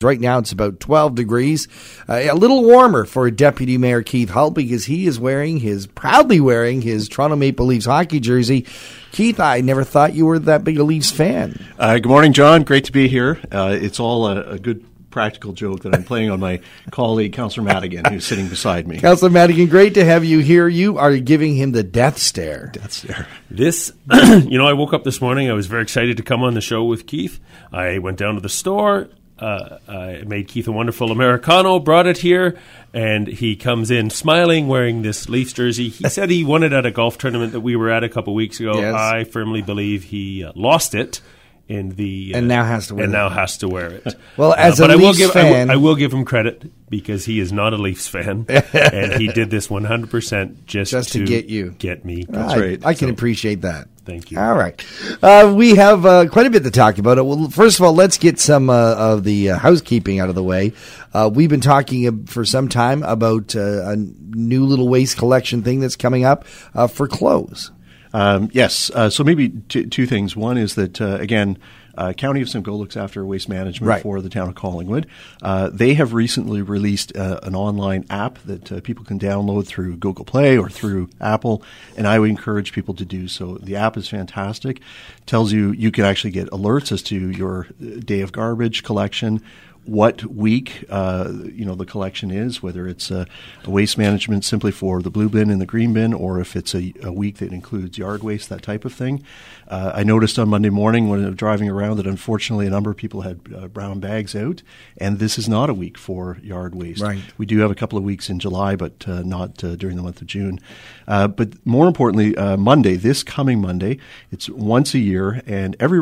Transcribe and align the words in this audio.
Right 0.00 0.20
now 0.20 0.38
it's 0.38 0.52
about 0.52 0.78
12 0.78 1.16
degrees, 1.16 1.66
uh, 2.08 2.20
a 2.30 2.32
little 2.32 2.62
warmer 2.62 3.04
for 3.04 3.28
Deputy 3.32 3.78
Mayor 3.78 4.00
Keith 4.00 4.28
Hull 4.30 4.52
because 4.52 4.84
he 4.84 5.08
is 5.08 5.18
wearing 5.18 5.58
his, 5.58 5.88
proudly 5.88 6.38
wearing 6.38 6.82
his 6.82 7.08
Toronto 7.08 7.34
Maple 7.34 7.66
Leafs 7.66 7.86
hockey 7.86 8.20
jersey. 8.20 8.64
Keith, 9.10 9.40
I 9.40 9.60
never 9.60 9.82
thought 9.82 10.14
you 10.14 10.24
were 10.26 10.38
that 10.38 10.62
big 10.62 10.78
a 10.78 10.84
Leafs 10.84 11.10
fan. 11.10 11.66
Uh, 11.80 11.94
good 11.94 12.06
morning, 12.06 12.32
John. 12.32 12.62
Great 12.62 12.84
to 12.84 12.92
be 12.92 13.08
here. 13.08 13.40
Uh, 13.50 13.76
it's 13.76 13.98
all 13.98 14.28
a, 14.28 14.52
a, 14.52 14.58
good 14.60 14.86
practical 15.10 15.52
joke 15.52 15.80
that 15.82 15.92
I'm 15.96 16.04
playing 16.04 16.30
on 16.30 16.38
my 16.38 16.60
colleague, 16.92 17.32
Councillor 17.32 17.66
Madigan, 17.66 18.04
who's 18.04 18.24
sitting 18.24 18.46
beside 18.46 18.86
me. 18.86 19.00
Councillor 19.00 19.32
Madigan, 19.32 19.66
great 19.66 19.94
to 19.94 20.04
have 20.04 20.24
you 20.24 20.38
here. 20.38 20.68
You 20.68 20.96
are 20.98 21.16
giving 21.16 21.56
him 21.56 21.72
the 21.72 21.82
death 21.82 22.18
stare. 22.18 22.70
Death 22.72 22.92
stare. 22.92 23.26
This, 23.50 23.92
you 24.12 24.58
know, 24.58 24.68
I 24.68 24.74
woke 24.74 24.92
up 24.92 25.02
this 25.02 25.20
morning. 25.20 25.50
I 25.50 25.54
was 25.54 25.66
very 25.66 25.82
excited 25.82 26.18
to 26.18 26.22
come 26.22 26.44
on 26.44 26.54
the 26.54 26.60
show 26.60 26.84
with 26.84 27.08
Keith. 27.08 27.40
I 27.72 27.98
went 27.98 28.16
down 28.16 28.36
to 28.36 28.40
the 28.40 28.48
store 28.48 29.08
uh, 29.38 29.78
I 29.88 30.24
made 30.26 30.48
Keith 30.48 30.68
a 30.68 30.72
wonderful 30.72 31.10
Americano, 31.10 31.78
brought 31.78 32.06
it 32.06 32.18
here, 32.18 32.58
and 32.92 33.26
he 33.26 33.56
comes 33.56 33.90
in 33.90 34.10
smiling, 34.10 34.68
wearing 34.68 35.02
this 35.02 35.28
Leafs 35.28 35.52
jersey. 35.52 35.88
He 35.88 36.08
said 36.08 36.30
he 36.30 36.44
won 36.44 36.62
it 36.62 36.72
at 36.72 36.86
a 36.86 36.90
golf 36.90 37.18
tournament 37.18 37.52
that 37.52 37.60
we 37.60 37.76
were 37.76 37.90
at 37.90 38.04
a 38.04 38.08
couple 38.08 38.34
weeks 38.34 38.60
ago. 38.60 38.78
Yes. 38.78 38.94
I 38.94 39.24
firmly 39.24 39.62
believe 39.62 40.04
he 40.04 40.44
uh, 40.44 40.52
lost 40.54 40.94
it 40.94 41.20
in 41.68 41.90
the 41.90 42.32
and 42.34 42.48
now 42.48 42.64
has 42.64 42.86
to 42.88 42.94
wear 42.94 43.04
and 43.04 43.12
it. 43.12 43.16
now 43.16 43.28
has 43.28 43.58
to 43.58 43.68
wear 43.68 43.90
it. 43.90 44.16
well, 44.36 44.54
as 44.54 44.80
uh, 44.80 44.86
a 44.86 44.88
Leafs 44.88 44.92
I 44.92 45.04
will 45.04 45.14
give 45.14 45.32
fan, 45.32 45.70
I 45.70 45.76
will, 45.76 45.82
I 45.82 45.84
will 45.88 45.96
give 45.96 46.12
him 46.12 46.24
credit 46.24 46.90
because 46.90 47.26
he 47.26 47.40
is 47.40 47.52
not 47.52 47.74
a 47.74 47.76
Leafs 47.76 48.08
fan, 48.08 48.46
and 48.48 49.20
he 49.20 49.28
did 49.28 49.50
this 49.50 49.68
100 49.68 50.10
percent 50.10 50.66
just 50.66 50.90
just 50.90 51.12
to, 51.12 51.24
get 51.24 51.46
you, 51.46 51.72
get 51.78 52.04
me. 52.04 52.24
That's 52.28 52.54
I, 52.54 52.58
right. 52.58 52.86
I 52.86 52.94
can 52.94 53.08
so, 53.08 53.12
appreciate 53.12 53.60
that. 53.62 53.88
Thank 54.08 54.30
you. 54.30 54.40
All 54.40 54.54
right. 54.54 54.82
Uh, 55.22 55.52
we 55.54 55.74
have 55.74 56.06
uh, 56.06 56.28
quite 56.30 56.46
a 56.46 56.50
bit 56.50 56.64
to 56.64 56.70
talk 56.70 56.96
about. 56.96 57.22
Well, 57.26 57.50
first 57.50 57.78
of 57.78 57.84
all, 57.84 57.92
let's 57.92 58.16
get 58.16 58.38
some 58.38 58.70
uh, 58.70 58.94
of 58.94 59.22
the 59.22 59.50
uh, 59.50 59.58
housekeeping 59.58 60.18
out 60.18 60.30
of 60.30 60.34
the 60.34 60.42
way. 60.42 60.72
Uh, 61.12 61.28
we've 61.30 61.50
been 61.50 61.60
talking 61.60 62.24
for 62.24 62.42
some 62.46 62.70
time 62.70 63.02
about 63.02 63.54
uh, 63.54 63.90
a 63.90 63.96
new 63.96 64.64
little 64.64 64.88
waste 64.88 65.18
collection 65.18 65.62
thing 65.62 65.80
that's 65.80 65.94
coming 65.94 66.24
up 66.24 66.46
for 66.46 67.06
clothes. 67.06 67.70
Um, 68.14 68.48
yes. 68.54 68.90
so 69.10 69.22
maybe 69.24 69.50
t- 69.68 69.84
two 69.84 70.06
things. 70.06 70.34
One 70.34 70.56
is 70.56 70.74
that, 70.76 71.02
again, 71.02 71.58
uh, 71.98 72.12
County 72.12 72.40
of 72.40 72.48
Simcoe 72.48 72.76
looks 72.76 72.96
after 72.96 73.26
waste 73.26 73.48
management 73.48 73.88
right. 73.88 74.02
for 74.02 74.20
the 74.20 74.28
town 74.28 74.48
of 74.48 74.54
Collingwood. 74.54 75.08
Uh, 75.42 75.68
they 75.72 75.94
have 75.94 76.14
recently 76.14 76.62
released 76.62 77.14
uh, 77.16 77.40
an 77.42 77.56
online 77.56 78.06
app 78.08 78.38
that 78.44 78.70
uh, 78.70 78.80
people 78.80 79.04
can 79.04 79.18
download 79.18 79.66
through 79.66 79.96
Google 79.96 80.24
Play 80.24 80.56
or 80.56 80.70
through 80.70 81.10
Apple, 81.20 81.62
and 81.96 82.06
I 82.06 82.20
would 82.20 82.30
encourage 82.30 82.72
people 82.72 82.94
to 82.94 83.04
do 83.04 83.26
so. 83.26 83.58
The 83.58 83.74
app 83.74 83.96
is 83.96 84.08
fantastic. 84.08 84.80
Tells 85.26 85.52
you 85.52 85.72
you 85.72 85.90
can 85.90 86.04
actually 86.04 86.30
get 86.30 86.48
alerts 86.50 86.92
as 86.92 87.02
to 87.04 87.30
your 87.30 87.66
uh, 87.66 87.98
day 87.98 88.20
of 88.20 88.30
garbage 88.30 88.84
collection 88.84 89.42
what 89.88 90.22
week 90.26 90.84
uh, 90.90 91.32
you 91.46 91.64
know 91.64 91.74
the 91.74 91.86
collection 91.86 92.30
is, 92.30 92.62
whether 92.62 92.86
it's 92.86 93.10
a, 93.10 93.26
a, 93.64 93.70
waste 93.70 93.96
management 93.96 94.44
simply 94.44 94.70
for 94.70 95.00
the 95.00 95.10
blue 95.10 95.30
bin 95.30 95.48
and 95.50 95.62
the 95.62 95.66
green 95.66 95.94
bin, 95.94 96.12
or 96.12 96.40
if 96.40 96.54
it's 96.54 96.74
a, 96.74 96.92
a 97.02 97.10
week 97.10 97.38
that 97.38 97.52
includes 97.52 97.96
yard 97.96 98.22
waste, 98.22 98.50
that 98.50 98.62
type 98.62 98.84
of 98.84 98.92
thing. 98.92 99.24
Uh, 99.66 99.92
I 99.94 100.04
noticed 100.04 100.38
on 100.38 100.50
Monday 100.50 100.68
morning 100.68 101.08
when 101.08 101.24
I 101.24 101.28
was 101.28 101.36
driving 101.36 101.70
around 101.70 101.96
that 101.96 102.06
unfortunately 102.06 102.66
a 102.66 102.70
number 102.70 102.90
of 102.90 102.98
people 102.98 103.22
had 103.22 103.40
uh, 103.56 103.68
brown 103.68 103.98
bags 103.98 104.36
out, 104.36 104.62
and 104.98 105.18
this 105.18 105.38
is 105.38 105.48
not 105.48 105.70
a 105.70 105.74
week 105.74 105.96
for 105.96 106.36
yard 106.42 106.74
waste. 106.74 107.00
Right. 107.00 107.22
We 107.38 107.46
do 107.46 107.58
have 107.60 107.70
a 107.70 107.74
couple 107.74 107.96
of 107.96 108.04
weeks 108.04 108.28
in 108.28 108.40
July, 108.40 108.76
but 108.76 109.08
uh, 109.08 109.22
not 109.22 109.64
uh, 109.64 109.76
during 109.76 109.96
the 109.96 110.02
month 110.02 110.20
of 110.20 110.26
June. 110.26 110.60
Uh, 111.06 111.28
but 111.28 111.66
more 111.66 111.86
importantly, 111.86 112.34
Monday, 112.58 112.96
this 112.96 113.22
coming 113.22 113.62
Monday, 113.62 113.98
it's 114.30 114.50
once 114.50 114.92
a 114.92 114.98
year, 114.98 115.42
and 115.46 115.74
every 115.80 115.98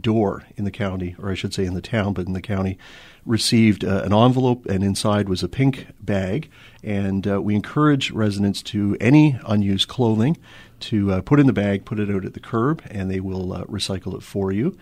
door 0.00 0.44
in 0.56 0.64
the 0.64 0.70
county, 0.70 1.14
or 1.18 1.30
I 1.30 1.34
should 1.34 1.52
say 1.52 1.66
in 1.66 1.74
the 1.74 1.82
town, 1.82 2.14
but 2.14 2.26
in 2.26 2.32
the 2.32 2.40
county 2.40 2.78
received 3.28 3.84
uh, 3.84 4.02
an 4.04 4.12
envelope, 4.12 4.66
and 4.66 4.82
inside 4.82 5.28
was 5.28 5.42
a 5.42 5.48
pink 5.48 5.88
bag. 6.00 6.50
And 6.82 7.26
uh, 7.26 7.42
we 7.42 7.54
encourage 7.54 8.10
residents 8.10 8.62
to 8.64 8.96
any 9.00 9.38
unused 9.46 9.88
clothing 9.88 10.36
to 10.80 11.12
uh, 11.12 11.20
put 11.20 11.38
in 11.38 11.46
the 11.46 11.52
bag, 11.52 11.84
put 11.84 12.00
it 12.00 12.10
out 12.10 12.24
at 12.24 12.34
the 12.34 12.40
curb, 12.40 12.82
and 12.90 13.10
they 13.10 13.20
will 13.20 13.52
uh, 13.52 13.64
recycle 13.64 14.14
it 14.14 14.22
for 14.22 14.50
you. 14.50 14.76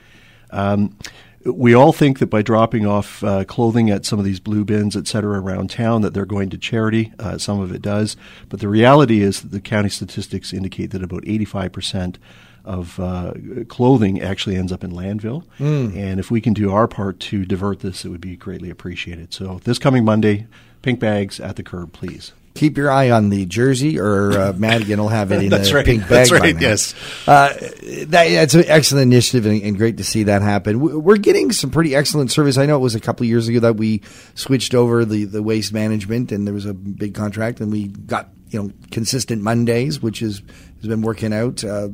Um, 0.50 0.96
we 1.44 1.74
all 1.74 1.92
think 1.92 2.18
that 2.18 2.26
by 2.26 2.42
dropping 2.42 2.86
off 2.86 3.22
uh, 3.22 3.44
clothing 3.44 3.90
at 3.90 4.04
some 4.04 4.18
of 4.18 4.24
these 4.24 4.40
blue 4.40 4.64
bins, 4.64 4.96
et 4.96 5.06
cetera, 5.06 5.40
around 5.40 5.70
town, 5.70 6.02
that 6.02 6.12
they're 6.12 6.26
going 6.26 6.50
to 6.50 6.58
charity. 6.58 7.12
Uh, 7.18 7.38
some 7.38 7.60
of 7.60 7.72
it 7.72 7.82
does. 7.82 8.16
But 8.48 8.60
the 8.60 8.68
reality 8.68 9.22
is 9.22 9.42
that 9.42 9.52
the 9.52 9.60
county 9.60 9.88
statistics 9.88 10.52
indicate 10.52 10.90
that 10.90 11.04
about 11.04 11.22
85% 11.22 12.16
of 12.66 12.98
uh, 12.98 13.32
clothing 13.68 14.20
actually 14.20 14.56
ends 14.56 14.72
up 14.72 14.84
in 14.84 14.90
landfill. 14.90 15.44
Mm. 15.58 15.96
And 15.96 16.20
if 16.20 16.30
we 16.30 16.40
can 16.40 16.52
do 16.52 16.72
our 16.72 16.88
part 16.88 17.20
to 17.20 17.44
divert 17.44 17.80
this, 17.80 18.04
it 18.04 18.08
would 18.08 18.20
be 18.20 18.36
greatly 18.36 18.70
appreciated. 18.70 19.32
So 19.32 19.60
this 19.64 19.78
coming 19.78 20.04
Monday, 20.04 20.46
pink 20.82 21.00
bags 21.00 21.40
at 21.40 21.56
the 21.56 21.62
curb, 21.62 21.92
please. 21.92 22.32
Keep 22.54 22.78
your 22.78 22.90
eye 22.90 23.10
on 23.10 23.28
the 23.28 23.44
jersey, 23.44 24.00
or 24.00 24.32
uh, 24.32 24.52
Madigan 24.56 24.98
will 24.98 25.08
have 25.08 25.30
it 25.30 25.42
in 25.42 25.50
that's 25.50 25.68
a 25.68 25.74
right. 25.74 25.84
pink 25.84 26.02
bag. 26.02 26.08
That's 26.08 26.32
right. 26.32 26.58
Yes, 26.58 26.94
uh, 27.28 27.48
that, 27.50 28.08
that's 28.08 28.54
an 28.54 28.64
excellent 28.66 29.12
initiative, 29.12 29.44
and, 29.44 29.62
and, 29.62 29.76
great 29.76 29.98
to 29.98 30.04
see 30.04 30.22
that 30.22 30.40
happen. 30.40 30.80
We're 30.80 31.18
getting 31.18 31.52
some 31.52 31.70
pretty 31.70 31.94
excellent 31.94 32.30
service. 32.30 32.56
I 32.56 32.64
know 32.64 32.76
it 32.76 32.80
was 32.80 32.94
a 32.94 33.00
couple 33.00 33.24
of 33.24 33.28
years 33.28 33.46
ago 33.46 33.60
that 33.60 33.76
we 33.76 34.00
switched 34.34 34.74
over 34.74 35.04
the, 35.04 35.26
the 35.26 35.42
waste 35.42 35.74
management, 35.74 36.32
and 36.32 36.46
there 36.46 36.54
was 36.54 36.64
a 36.64 36.72
big 36.72 37.14
contract, 37.14 37.60
and 37.60 37.70
we 37.70 37.88
got 37.88 38.30
you 38.48 38.62
know 38.62 38.72
consistent 38.90 39.42
Mondays, 39.42 40.00
which 40.00 40.22
is 40.22 40.40
has 40.80 40.88
been 40.88 41.02
working 41.02 41.34
out. 41.34 41.62
Uh, 41.62 41.88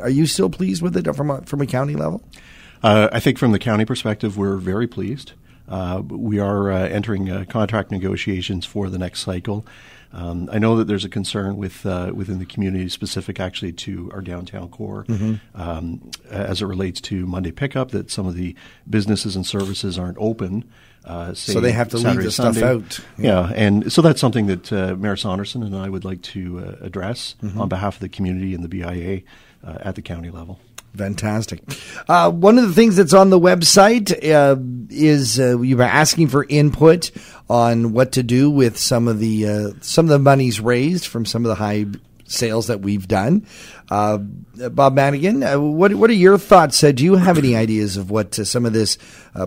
are 0.00 0.10
you 0.10 0.26
still 0.26 0.50
pleased 0.50 0.82
with 0.82 0.96
it 0.96 1.12
from 1.14 1.30
a, 1.30 1.42
from 1.42 1.60
a 1.60 1.66
county 1.66 1.94
level? 1.94 2.22
Uh, 2.82 3.08
I 3.12 3.20
think 3.20 3.38
from 3.38 3.52
the 3.52 3.58
county 3.58 3.84
perspective, 3.84 4.36
we're 4.36 4.56
very 4.56 4.86
pleased. 4.86 5.32
Uh, 5.68 6.02
we 6.06 6.38
are 6.38 6.70
uh, 6.70 6.88
entering 6.88 7.30
uh, 7.30 7.44
contract 7.48 7.90
negotiations 7.90 8.64
for 8.64 8.88
the 8.88 8.98
next 8.98 9.20
cycle. 9.20 9.66
Um, 10.12 10.48
I 10.52 10.58
know 10.58 10.76
that 10.76 10.84
there's 10.84 11.04
a 11.04 11.08
concern 11.08 11.56
with 11.56 11.84
uh, 11.84 12.12
within 12.14 12.38
the 12.38 12.46
community, 12.46 12.88
specific 12.88 13.40
actually 13.40 13.72
to 13.72 14.10
our 14.12 14.22
downtown 14.22 14.68
core, 14.68 15.04
mm-hmm. 15.04 15.34
um, 15.60 16.10
as 16.30 16.62
it 16.62 16.66
relates 16.66 17.00
to 17.02 17.26
Monday 17.26 17.50
pickup, 17.50 17.90
that 17.90 18.10
some 18.10 18.26
of 18.26 18.34
the 18.34 18.54
businesses 18.88 19.36
and 19.36 19.44
services 19.44 19.98
aren't 19.98 20.16
open. 20.18 20.64
Uh, 21.04 21.34
so 21.34 21.60
they 21.60 21.72
have 21.72 21.88
to 21.88 21.98
Saturday, 21.98 22.16
leave 22.16 22.24
the 22.24 22.32
Sunday. 22.32 22.58
stuff 22.58 22.70
out. 22.70 23.00
Yeah. 23.18 23.48
yeah. 23.48 23.52
and 23.54 23.92
so 23.92 24.02
that's 24.02 24.20
something 24.20 24.46
that 24.46 24.72
uh, 24.72 24.96
Mayor 24.96 25.16
Saunderson 25.16 25.62
and 25.62 25.76
I 25.76 25.88
would 25.88 26.04
like 26.04 26.22
to 26.22 26.60
uh, 26.60 26.84
address 26.84 27.36
mm-hmm. 27.42 27.60
on 27.60 27.68
behalf 27.68 27.96
of 27.96 28.00
the 28.00 28.08
community 28.08 28.54
and 28.54 28.64
the 28.64 28.68
BIA 28.68 29.22
uh, 29.66 29.78
at 29.80 29.94
the 29.94 30.02
county 30.02 30.30
level. 30.30 30.58
Fantastic. 30.96 31.62
Uh, 32.08 32.30
one 32.30 32.58
of 32.58 32.66
the 32.66 32.72
things 32.72 32.96
that's 32.96 33.12
on 33.12 33.28
the 33.30 33.38
website 33.38 34.12
uh, 34.32 34.56
is 34.88 35.38
uh, 35.38 35.60
you 35.60 35.76
were 35.76 35.82
asking 35.82 36.28
for 36.28 36.46
input 36.48 37.10
on 37.50 37.92
what 37.92 38.12
to 38.12 38.22
do 38.22 38.50
with 38.50 38.78
some 38.78 39.06
of 39.06 39.18
the 39.18 39.46
uh, 39.46 39.70
some 39.82 40.06
of 40.06 40.10
the 40.10 40.18
monies 40.18 40.58
raised 40.58 41.06
from 41.06 41.26
some 41.26 41.44
of 41.44 41.50
the 41.50 41.54
high 41.54 41.84
sales 42.26 42.66
that 42.66 42.80
we've 42.80 43.06
done. 43.06 43.46
Uh, 43.90 44.18
Bob 44.18 44.94
Madigan, 44.94 45.42
uh, 45.42 45.58
what 45.58 45.94
what 45.94 46.10
are 46.10 46.14
your 46.14 46.38
thoughts? 46.38 46.80
do 46.80 47.04
you 47.04 47.14
have 47.14 47.38
any 47.38 47.54
ideas 47.56 47.96
of 47.96 48.10
what 48.10 48.34
some 48.34 48.66
of 48.66 48.72
this 48.72 48.98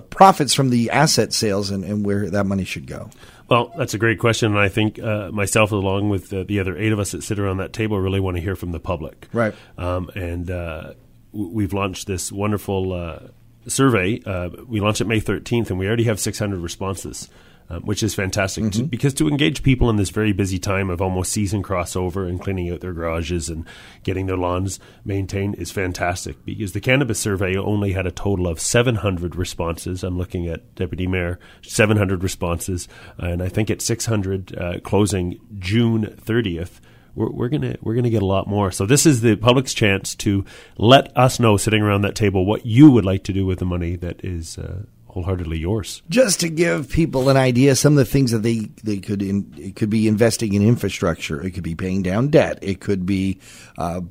profits 0.10 0.54
from 0.54 0.70
the 0.70 0.90
asset 0.90 1.34
sales 1.34 1.72
and, 1.72 1.84
and 1.84 2.06
where 2.06 2.30
that 2.30 2.46
money 2.46 2.64
should 2.64 2.88
go? 2.88 3.10
Well, 3.50 3.74
that's 3.76 3.96
a 3.96 3.98
great 3.98 4.20
question, 4.20 4.52
and 4.52 4.60
I 4.60 4.70
think 4.70 5.00
uh, 5.00 5.32
myself, 5.32 5.72
along 5.72 6.10
with 6.10 6.32
uh, 6.32 6.44
the 6.44 6.60
other 6.60 6.78
eight 6.78 6.92
of 6.92 7.00
us 7.00 7.12
that 7.12 7.24
sit 7.24 7.40
around 7.40 7.58
that 7.58 7.74
table, 7.74 8.00
really 8.00 8.20
want 8.20 8.38
to 8.38 8.42
hear 8.42 8.56
from 8.56 8.72
the 8.72 8.80
public. 8.80 9.28
Right. 9.34 9.56
Um, 9.76 10.10
and 10.14 10.52
uh, 10.52 10.94
we've 11.32 11.74
launched 11.74 12.06
this 12.06 12.32
wonderful 12.32 12.94
uh, 12.94 13.20
survey. 13.66 14.22
Uh, 14.24 14.50
we 14.68 14.80
launched 14.80 15.02
it 15.02 15.08
May 15.08 15.20
13th, 15.20 15.72
and 15.72 15.80
we 15.80 15.88
already 15.88 16.04
have 16.04 16.20
600 16.20 16.60
responses 16.60 17.28
um, 17.70 17.82
which 17.84 18.02
is 18.02 18.16
fantastic 18.16 18.64
mm-hmm. 18.64 18.82
to, 18.82 18.88
because 18.88 19.14
to 19.14 19.28
engage 19.28 19.64
people 19.64 19.90
in 19.90 19.96
this 19.96 20.10
very 20.10 20.32
busy 20.32 20.58
time 20.60 20.90
of 20.90 21.02
almost 21.02 21.32
season 21.32 21.62
crossover 21.62 22.28
and 22.28 22.42
cleaning 22.42 22.72
out 22.72 22.82
their 22.82 22.94
garages 22.94 23.50
and 23.50 23.66
getting 24.04 24.26
their 24.26 24.38
lawns 24.38 24.80
maintained 25.06 25.56
is 25.56 25.72
fantastic. 25.72 26.44
Because 26.46 26.74
the 26.74 26.82
cannabis 26.82 27.20
survey 27.20 27.56
only 27.56 27.94
had 27.94 28.08
a 28.08 28.12
total 28.12 28.48
of 28.48 28.60
700 28.60 29.36
responses. 29.36 30.04
I'm 30.04 30.18
looking 30.18 30.48
at 30.48 30.76
Deputy 30.76 31.08
Mayor, 31.08 31.40
700 31.62 32.24
responses, 32.24 32.88
and 33.18 33.44
I 33.44 33.50
think 33.50 33.70
at 33.70 33.82
600 33.82 34.58
uh, 34.58 34.80
closing 34.82 35.40
June 35.60 36.06
30th 36.06 36.80
we're, 37.16 37.32
we're, 37.32 37.50
gonna 37.50 37.76
we're 37.82 37.96
gonna 37.96 38.10
get 38.10 38.22
a 38.22 38.26
lot 38.26 38.48
more. 38.48 38.72
So 38.72 38.86
this 38.86 39.06
is 39.06 39.22
the 39.22 39.36
public's 39.36 39.74
chance 39.74 40.16
to 40.16 40.46
let 40.78 41.16
us 41.18 41.40
know, 41.40 41.58
sitting 41.58 41.82
around 41.82 42.02
that 42.02 42.16
table, 42.16 42.46
what 42.46 42.66
you 42.66 42.90
would 42.92 43.06
like 43.06 43.24
to 43.26 43.34
do 43.34 43.46
with 43.46 43.60
the 43.60 43.66
money 43.66 43.96
that 43.98 44.24
is 44.24 44.58
uh, 44.58 44.84
wholeheartedly 45.10 45.58
yours. 45.58 46.02
Just 46.10 46.40
to 46.42 46.50
give 46.50 46.90
people 46.90 47.30
an 47.30 47.38
idea, 47.38 47.76
some 47.76 47.94
of 47.94 47.98
the 47.98 48.06
things 48.06 48.32
that 48.32 48.40
they 48.40 48.70
they 48.84 48.98
could 48.98 49.22
in, 49.22 49.54
it 49.58 49.76
could 49.76 49.90
be 49.90 50.08
investing 50.08 50.54
in 50.54 50.62
infrastructure, 50.62 51.42
it 51.46 51.52
could 51.52 51.64
be 51.64 51.76
paying 51.76 52.02
down 52.02 52.30
debt, 52.30 52.60
it 52.62 52.80
could 52.80 53.06
be 53.06 53.40
uh, 53.78 54.02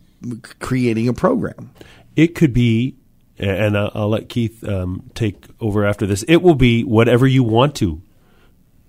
creating 0.59 1.09
a 1.09 1.13
program, 1.15 1.73
it 2.17 2.35
could 2.35 2.53
be. 2.53 2.97
And 3.41 3.79
I'll, 3.79 3.93
I'll 3.95 4.09
let 4.09 4.29
Keith 4.29 4.65
um, 4.65 5.09
take 5.15 5.45
over 5.61 5.87
after 5.87 6.07
this. 6.07 6.25
It 6.25 6.39
will 6.39 6.57
be 6.57 6.83
whatever 6.83 7.25
you 7.25 7.45
want 7.45 7.77
to 7.77 8.03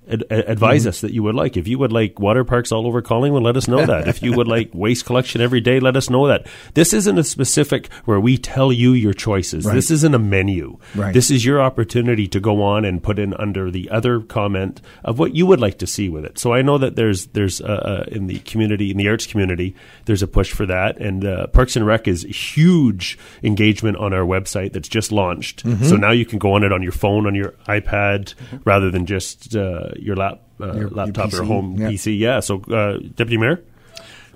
ad- 0.10 0.26
advise 0.30 0.88
us 0.88 1.02
that 1.02 1.12
you 1.12 1.24
would 1.24 1.36
like. 1.36 1.58
If 1.58 1.68
you 1.68 1.78
would 1.80 1.92
like 1.92 2.20
water 2.20 2.44
parks 2.44 2.72
all 2.72 2.88
over 2.88 3.02
Collingwood, 3.02 3.44
let 3.44 3.58
us 3.58 3.68
know 3.68 3.86
that. 3.86 4.08
if 4.08 4.22
you 4.22 4.34
would 4.34 4.48
like 4.48 4.70
waste 4.74 5.06
collection 5.06 5.42
every 5.42 5.62
day, 5.62 5.80
let 5.80 5.96
us 5.96 6.10
know 6.10 6.28
that. 6.28 6.48
This 6.74 6.94
isn't 6.94 7.18
a 7.18 7.24
specific 7.24 7.92
where 8.06 8.20
we 8.20 8.38
tell 8.38 8.72
you 8.72 8.94
your 8.94 9.14
choices. 9.14 9.66
Right. 9.66 9.76
This 9.76 9.92
isn't 9.92 10.14
a 10.14 10.20
menu. 10.20 10.78
Right. 10.96 11.14
This 11.14 11.32
is 11.32 11.46
your 11.46 11.62
opportunity 11.62 12.28
to 12.28 12.40
go 12.40 12.62
on 12.62 12.86
and 12.86 13.02
put 13.02 13.20
in 13.20 13.34
under 13.36 13.72
the 13.72 13.90
other 13.90 14.22
comment 14.22 14.82
of 15.04 15.20
what 15.20 15.36
you 15.36 15.46
would 15.46 15.60
like 15.60 15.78
to 15.80 15.88
see 15.88 16.10
with 16.10 16.26
it. 16.26 16.38
So 16.40 16.54
I 16.54 16.62
know 16.62 16.78
that 16.78 16.96
there's 16.96 17.28
there's 17.28 17.62
uh, 17.62 17.66
uh, 17.66 18.06
in 18.08 18.28
the 18.28 18.40
community 18.40 18.92
in 18.92 18.98
the 18.98 19.08
arts 19.08 19.26
community 19.26 19.76
there's 20.06 20.24
a 20.24 20.28
push 20.28 20.52
for 20.52 20.66
that, 20.66 20.98
and 20.98 21.26
uh, 21.26 21.48
Parks 21.48 21.76
and 21.76 21.86
Rec 21.86 22.08
is 22.08 22.24
huge 22.24 23.18
engagement 23.44 23.98
on 23.98 24.14
our 24.14 24.24
website 24.24 24.74
that's 24.74 24.88
just 24.88 25.12
launched. 25.12 25.66
Mm-hmm. 25.66 25.86
So 25.86 25.96
now 25.96 26.12
you 26.12 26.26
can 26.26 26.40
go 26.40 26.54
on 26.54 26.64
it 26.64 26.72
on 26.72 26.82
your 26.82 26.92
phone, 26.92 27.28
on 27.28 27.36
your 27.36 27.52
iPad, 27.68 28.34
rather 28.66 28.90
than 28.92 29.06
just 29.06 29.56
uh, 29.56 29.90
your 30.02 30.16
lap 30.16 30.42
uh, 30.60 30.68
Your- 30.68 30.76
your 30.82 30.90
laptop 30.90 31.34
or 31.34 31.38
PC, 31.42 31.48
home 31.48 31.76
yeah. 31.80 31.88
PC. 31.90 32.20
Yeah. 32.20 32.40
So 32.42 32.62
uh, 32.64 32.98
Deputy 33.16 33.38
Mayor. 33.38 33.64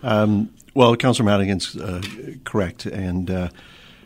Um, 0.01 0.50
well, 0.74 0.95
Councillor 0.95 1.25
Madigan's 1.27 1.75
uh, 1.77 2.01
correct, 2.45 2.86
and 2.86 3.30
uh, 3.30 3.50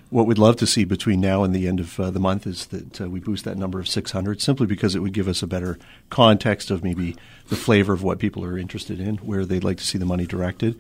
what 0.09 0.27
we'd 0.27 0.38
love 0.38 0.57
to 0.57 0.68
see 0.68 0.83
between 0.83 1.19
now 1.21 1.44
and 1.44 1.56
the 1.56 1.68
end 1.68 1.80
of 1.80 2.00
uh, 2.00 2.12
the 2.12 2.19
month 2.19 2.45
is 2.45 2.68
that 2.68 3.01
uh, 3.01 3.09
we 3.09 3.19
boost 3.19 3.45
that 3.45 3.57
number 3.57 3.80
of 3.80 3.88
600, 3.88 4.42
simply 4.42 4.68
because 4.68 4.94
it 4.95 5.00
would 5.00 5.13
give 5.13 5.27
us 5.27 5.42
a 5.42 5.48
better 5.48 5.80
context 6.09 6.69
of 6.69 6.83
maybe 6.83 7.15
the 7.50 7.56
flavor 7.56 7.94
of 7.94 8.03
what 8.03 8.19
people 8.19 8.44
are 8.44 8.57
interested 8.57 9.00
in, 9.00 9.15
where 9.18 9.45
they'd 9.45 9.63
like 9.63 9.77
to 9.77 9.86
see 9.86 9.98
the 9.98 10.06
money 10.06 10.25
directed. 10.25 10.77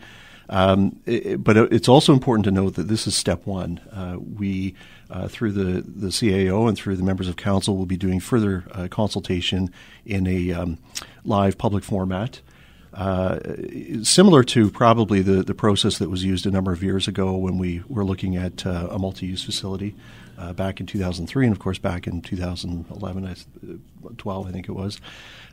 Um, 0.49 0.97
i- 1.07 1.35
but 1.37 1.57
it's 1.57 1.89
also 1.89 2.13
important 2.13 2.45
to 2.45 2.51
note 2.51 2.75
that 2.75 2.87
this 2.87 3.05
is 3.07 3.15
step 3.15 3.45
one. 3.45 3.79
Uh, 3.91 4.17
we, 4.19 4.75
uh, 5.09 5.27
through 5.27 5.51
the, 5.51 5.81
the 5.81 6.07
CAO 6.07 6.67
and 6.67 6.77
through 6.77 6.95
the 6.95 7.03
members 7.03 7.27
of 7.27 7.35
council, 7.35 7.75
will 7.75 7.85
be 7.85 7.97
doing 7.97 8.19
further 8.19 8.63
uh, 8.71 8.87
consultation 8.89 9.71
in 10.05 10.25
a 10.27 10.53
um, 10.53 10.77
live 11.25 11.57
public 11.57 11.83
format. 11.83 12.41
Uh, 12.93 13.37
similar 14.01 14.43
to 14.43 14.71
probably 14.71 15.21
the, 15.21 15.43
the 15.43 15.53
process 15.53 15.97
that 15.99 16.09
was 16.09 16.23
used 16.23 16.45
a 16.47 16.51
number 16.51 16.71
of 16.71 16.81
years 16.81 17.07
ago 17.07 17.35
when 17.35 17.57
we 17.57 17.83
were 17.87 18.03
looking 18.03 18.35
at 18.35 18.65
uh, 18.65 18.87
a 18.89 18.97
multi-use 18.97 19.43
facility 19.43 19.93
uh, 20.37 20.53
back 20.53 20.79
in 20.79 20.85
2003 20.85 21.45
and 21.45 21.55
of 21.55 21.59
course 21.59 21.77
back 21.77 22.07
in 22.07 22.21
2011 22.21 23.25
I, 23.25 23.35
12 24.17 24.47
I 24.47 24.51
think 24.51 24.69
it 24.69 24.73
was. 24.73 24.99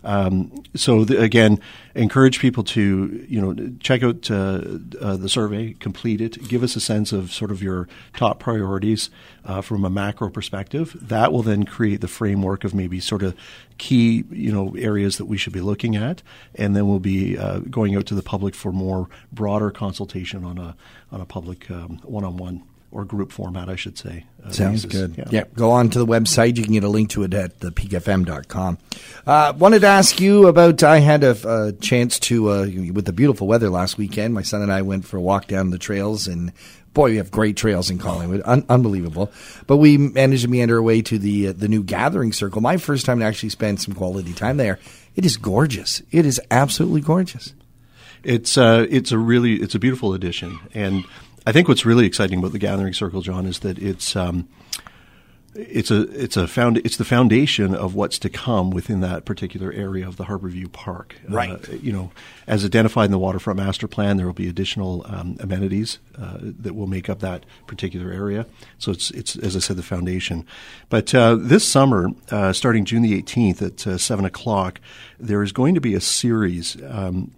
Um, 0.03 0.53
so 0.75 1.05
the, 1.05 1.21
again 1.21 1.59
encourage 1.95 2.39
people 2.39 2.63
to 2.65 3.25
you 3.29 3.41
know 3.41 3.73
check 3.81 4.03
out 4.03 4.31
uh, 4.31 4.61
uh, 5.01 5.17
the 5.17 5.29
survey 5.29 5.73
complete 5.75 6.21
it 6.21 6.47
give 6.49 6.63
us 6.63 6.77
a 6.77 6.81
sense 6.81 7.13
of 7.13 7.33
sort 7.33 7.51
of 7.51 7.63
your 7.63 7.89
top 8.15 8.39
priorities 8.39 9.09
uh, 9.45 9.63
from 9.63 9.85
a 9.85 9.91
macro 9.91 10.29
perspective. 10.29 10.97
That 11.01 11.33
will 11.33 11.43
then 11.43 11.65
create 11.65 12.01
the 12.01 12.09
framework 12.09 12.65
of 12.65 12.75
maybe 12.75 13.01
sort 13.01 13.23
of 13.23 13.35
key 13.79 14.25
you 14.31 14.53
know 14.53 14.75
areas 14.77 15.17
that 15.17 15.25
we 15.25 15.39
should 15.39 15.53
be 15.53 15.61
looking 15.61 15.97
at 15.97 16.23
and 16.55 16.77
then 16.77 16.87
we'll 16.87 17.01
be 17.01 17.39
uh, 17.39 17.59
going 17.59 17.97
out 17.97 18.07
to 18.07 18.15
the 18.15 18.23
public 18.23 18.55
for 18.55 18.73
more 18.73 19.09
broader 19.33 19.71
consultation 19.71 20.45
on 20.45 20.59
a 20.59 20.77
on 21.11 21.21
a 21.21 21.27
public 21.27 21.71
um, 21.71 21.99
one-on-one 22.05 22.63
or 22.95 23.05
group 23.05 23.33
format 23.33 23.69
I 23.69 23.77
should 23.77 23.99
say 23.99 24.25
uh, 24.43 24.51
Sounds 24.51 24.87
basis. 24.87 25.09
good. 25.15 25.29
Yeah. 25.33 25.45
Go 25.55 25.71
on 25.73 25.91
to 25.91 25.99
the 25.99 26.07
website. 26.07 26.57
You 26.57 26.63
can 26.65 26.73
get 26.73 26.85
a 26.85 26.89
link 26.89 27.11
to 27.11 27.23
it 27.25 27.35
at 27.35 27.61
the 27.61 27.71
peakfm.com. 27.71 28.79
Uh, 29.27 29.53
wanted 29.59 29.81
to 29.81 29.87
ask 29.89 30.21
you 30.21 30.47
about, 30.47 30.83
I 30.83 30.99
had 30.99 31.25
a, 31.25 31.67
a 31.69 31.73
chance 31.73 32.19
to, 32.21 32.51
uh, 32.51 32.67
with 32.93 33.07
the 33.07 33.13
beautiful 33.13 33.47
weather 33.47 33.69
last 33.71 33.99
weekend, 33.99 34.33
my 34.35 34.43
son 34.43 34.63
and 34.63 34.73
I 34.73 34.83
went 34.83 35.05
for 35.07 35.17
a 35.17 35.21
walk 35.21 35.47
down 35.49 35.71
the 35.71 35.79
trails 35.79 36.27
and 36.29 36.53
boy, 36.93 37.11
we 37.11 37.17
have 37.17 37.31
great 37.31 37.57
trails 37.57 37.91
in 37.91 37.99
Collingwood. 37.99 38.43
Un- 38.45 38.65
unbelievable. 38.69 39.33
But 39.67 39.79
we 39.79 39.99
managed 39.99 40.43
to 40.43 40.49
meander 40.49 40.77
our 40.77 40.83
way 40.83 41.03
to 41.03 41.19
the, 41.19 41.49
uh, 41.49 41.53
the 41.53 41.67
new 41.67 41.83
gathering 41.83 42.33
circle. 42.33 42.61
My 42.61 42.77
first 42.77 43.05
time 43.05 43.19
to 43.19 43.25
actually 43.25 43.49
spend 43.49 43.81
some 43.81 43.95
quality 43.95 44.33
time 44.33 44.59
there. 44.59 44.79
It 45.17 45.25
is 45.25 45.37
gorgeous. 45.37 46.03
It 46.13 46.25
is 46.27 46.41
absolutely 46.51 47.01
gorgeous. 47.01 47.55
It's 48.23 48.57
uh, 48.57 48.87
it's 48.89 49.13
a 49.13 49.19
really 49.19 49.57
it's 49.57 49.75
a 49.75 49.79
beautiful 49.79 50.15
addition, 50.15 50.59
and 50.73 51.05
I 51.47 51.53
think 51.53 51.69
what's 51.69 51.85
really 51.85 52.07
exciting 52.07 52.39
about 52.39 52.53
the 52.53 52.59
Gathering 52.59 52.95
Circle, 52.95 53.21
John, 53.21 53.47
is 53.47 53.61
that 53.61 53.79
it's 53.79 54.17
um, 54.17 54.49
it's 55.55 55.91
a 55.91 56.03
it's 56.21 56.37
a 56.37 56.49
found 56.49 56.79
it's 56.79 56.97
the 56.97 57.05
foundation 57.05 57.75
of 57.75 57.95
what's 57.95 58.19
to 58.21 58.29
come 58.29 58.71
within 58.71 59.01
that 59.01 59.25
particular 59.25 59.73
area 59.73 60.07
of 60.07 60.17
the 60.17 60.25
Harborview 60.25 60.73
Park. 60.73 61.17
Right. 61.29 61.51
Uh, 61.51 61.73
you 61.75 61.93
know, 61.93 62.11
as 62.47 62.65
identified 62.65 63.07
in 63.07 63.11
the 63.13 63.19
waterfront 63.19 63.59
master 63.59 63.87
plan, 63.87 64.17
there 64.17 64.27
will 64.27 64.33
be 64.33 64.49
additional 64.49 65.05
um, 65.07 65.37
amenities 65.39 65.99
uh, 66.19 66.39
that 66.41 66.75
will 66.75 66.87
make 66.87 67.09
up 67.09 67.21
that 67.21 67.45
particular 67.67 68.11
area. 68.11 68.47
So 68.79 68.91
it's 68.91 69.11
it's 69.11 69.37
as 69.37 69.55
I 69.55 69.61
said, 69.61 69.77
the 69.77 69.83
foundation. 69.83 70.47
But 70.89 71.15
uh, 71.15 71.37
this 71.37 71.67
summer, 71.67 72.09
uh, 72.31 72.53
starting 72.53 72.85
June 72.85 73.03
the 73.03 73.15
eighteenth 73.15 73.63
at 73.63 73.87
uh, 73.87 73.99
seven 73.99 74.25
o'clock, 74.25 74.81
there 75.21 75.43
is 75.43 75.53
going 75.53 75.75
to 75.75 75.81
be 75.81 75.95
a 75.95 76.01
series. 76.01 76.77
Um, 76.89 77.33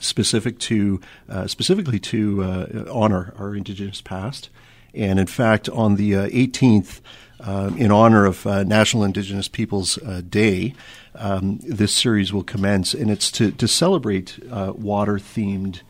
specific 0.00 0.58
to 0.60 1.00
uh, 1.28 1.46
specifically 1.46 1.98
to 1.98 2.42
uh, 2.42 2.84
honor 2.90 3.34
our 3.38 3.54
Indigenous 3.54 4.00
past, 4.00 4.50
and 4.94 5.18
in 5.18 5.26
fact, 5.26 5.68
on 5.68 5.96
the 5.96 6.14
uh, 6.14 6.28
18th, 6.28 7.00
um, 7.40 7.76
in 7.76 7.92
honor 7.92 8.24
of 8.24 8.46
uh, 8.46 8.64
National 8.64 9.04
Indigenous 9.04 9.48
Peoples 9.48 9.98
uh, 9.98 10.22
Day, 10.28 10.74
um, 11.14 11.58
this 11.62 11.94
series 11.94 12.32
will 12.32 12.42
commence, 12.42 12.94
and 12.94 13.10
it's 13.10 13.30
to 13.32 13.50
to 13.52 13.68
celebrate 13.68 14.38
uh, 14.50 14.72
water 14.74 15.14
themed 15.14 15.80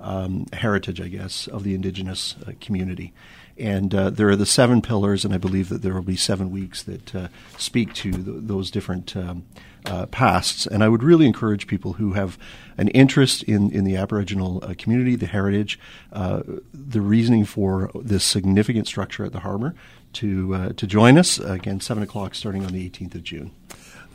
um, 0.00 0.46
heritage, 0.52 1.00
I 1.00 1.08
guess, 1.08 1.46
of 1.46 1.64
the 1.64 1.74
Indigenous 1.74 2.36
community. 2.60 3.12
And 3.56 3.92
there 3.92 4.28
are 4.30 4.36
the 4.36 4.46
seven 4.46 4.82
pillars, 4.82 5.24
and 5.24 5.32
I 5.32 5.38
believe 5.38 5.68
that 5.68 5.82
there 5.82 5.94
will 5.94 6.02
be 6.02 6.16
seven 6.16 6.50
weeks 6.50 6.82
that 6.82 7.30
speak 7.56 7.94
to 7.94 8.10
th- 8.10 8.24
those 8.26 8.68
different 8.68 9.16
um, 9.16 9.44
uh, 9.84 10.06
pasts. 10.06 10.66
And 10.66 10.82
I 10.82 10.88
would 10.88 11.02
really 11.02 11.26
encourage 11.26 11.66
people 11.66 11.94
who 11.94 12.12
have 12.12 12.38
an 12.76 12.88
interest 12.88 13.42
in, 13.44 13.70
in 13.70 13.84
the 13.84 13.96
Aboriginal 13.96 14.62
uh, 14.62 14.74
community, 14.76 15.16
the 15.16 15.26
heritage, 15.26 15.78
uh, 16.12 16.42
the 16.72 17.00
reasoning 17.00 17.44
for 17.44 17.90
this 17.94 18.24
significant 18.24 18.86
structure 18.86 19.24
at 19.24 19.32
the 19.32 19.40
harbor, 19.40 19.74
to 20.14 20.54
uh, 20.54 20.72
to 20.74 20.86
join 20.86 21.18
us 21.18 21.38
again 21.38 21.80
seven 21.80 22.02
o'clock 22.02 22.34
starting 22.34 22.64
on 22.64 22.72
the 22.72 22.88
18th 22.88 23.16
of 23.16 23.24
June. 23.24 23.50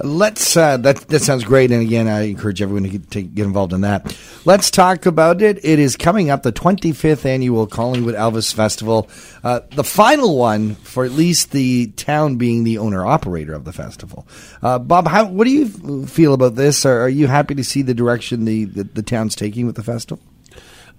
Let's. 0.01 0.55
Uh, 0.55 0.77
that 0.77 0.97
that 1.09 1.21
sounds 1.21 1.43
great, 1.43 1.71
and 1.71 1.81
again, 1.81 2.07
I 2.07 2.21
encourage 2.21 2.61
everyone 2.61 2.83
to 2.83 2.89
get, 2.89 3.11
to 3.11 3.21
get 3.21 3.45
involved 3.45 3.73
in 3.73 3.81
that. 3.81 4.15
Let's 4.45 4.71
talk 4.71 5.05
about 5.05 5.41
it. 5.41 5.59
It 5.63 5.77
is 5.77 5.97
coming 5.97 6.29
up, 6.29 6.43
the 6.43 6.53
25th 6.53 7.25
annual 7.25 7.67
Collingwood 7.67 8.15
Elvis 8.15 8.53
Festival, 8.53 9.09
uh, 9.43 9.59
the 9.71 9.83
final 9.83 10.37
one 10.37 10.75
for 10.75 11.03
at 11.03 11.11
least 11.11 11.51
the 11.51 11.87
town 11.97 12.37
being 12.37 12.63
the 12.63 12.77
owner 12.77 13.05
operator 13.05 13.53
of 13.53 13.65
the 13.65 13.73
festival. 13.73 14.25
Uh, 14.61 14.79
Bob, 14.79 15.07
how 15.07 15.27
what 15.27 15.43
do 15.43 15.51
you 15.51 16.05
feel 16.05 16.33
about 16.33 16.55
this? 16.55 16.85
Are, 16.85 17.01
are 17.01 17.09
you 17.09 17.27
happy 17.27 17.55
to 17.55 17.63
see 17.63 17.81
the 17.81 17.93
direction 17.93 18.45
the, 18.45 18.65
the 18.65 18.83
the 18.83 19.03
town's 19.03 19.35
taking 19.35 19.65
with 19.65 19.75
the 19.75 19.83
festival? 19.83 20.23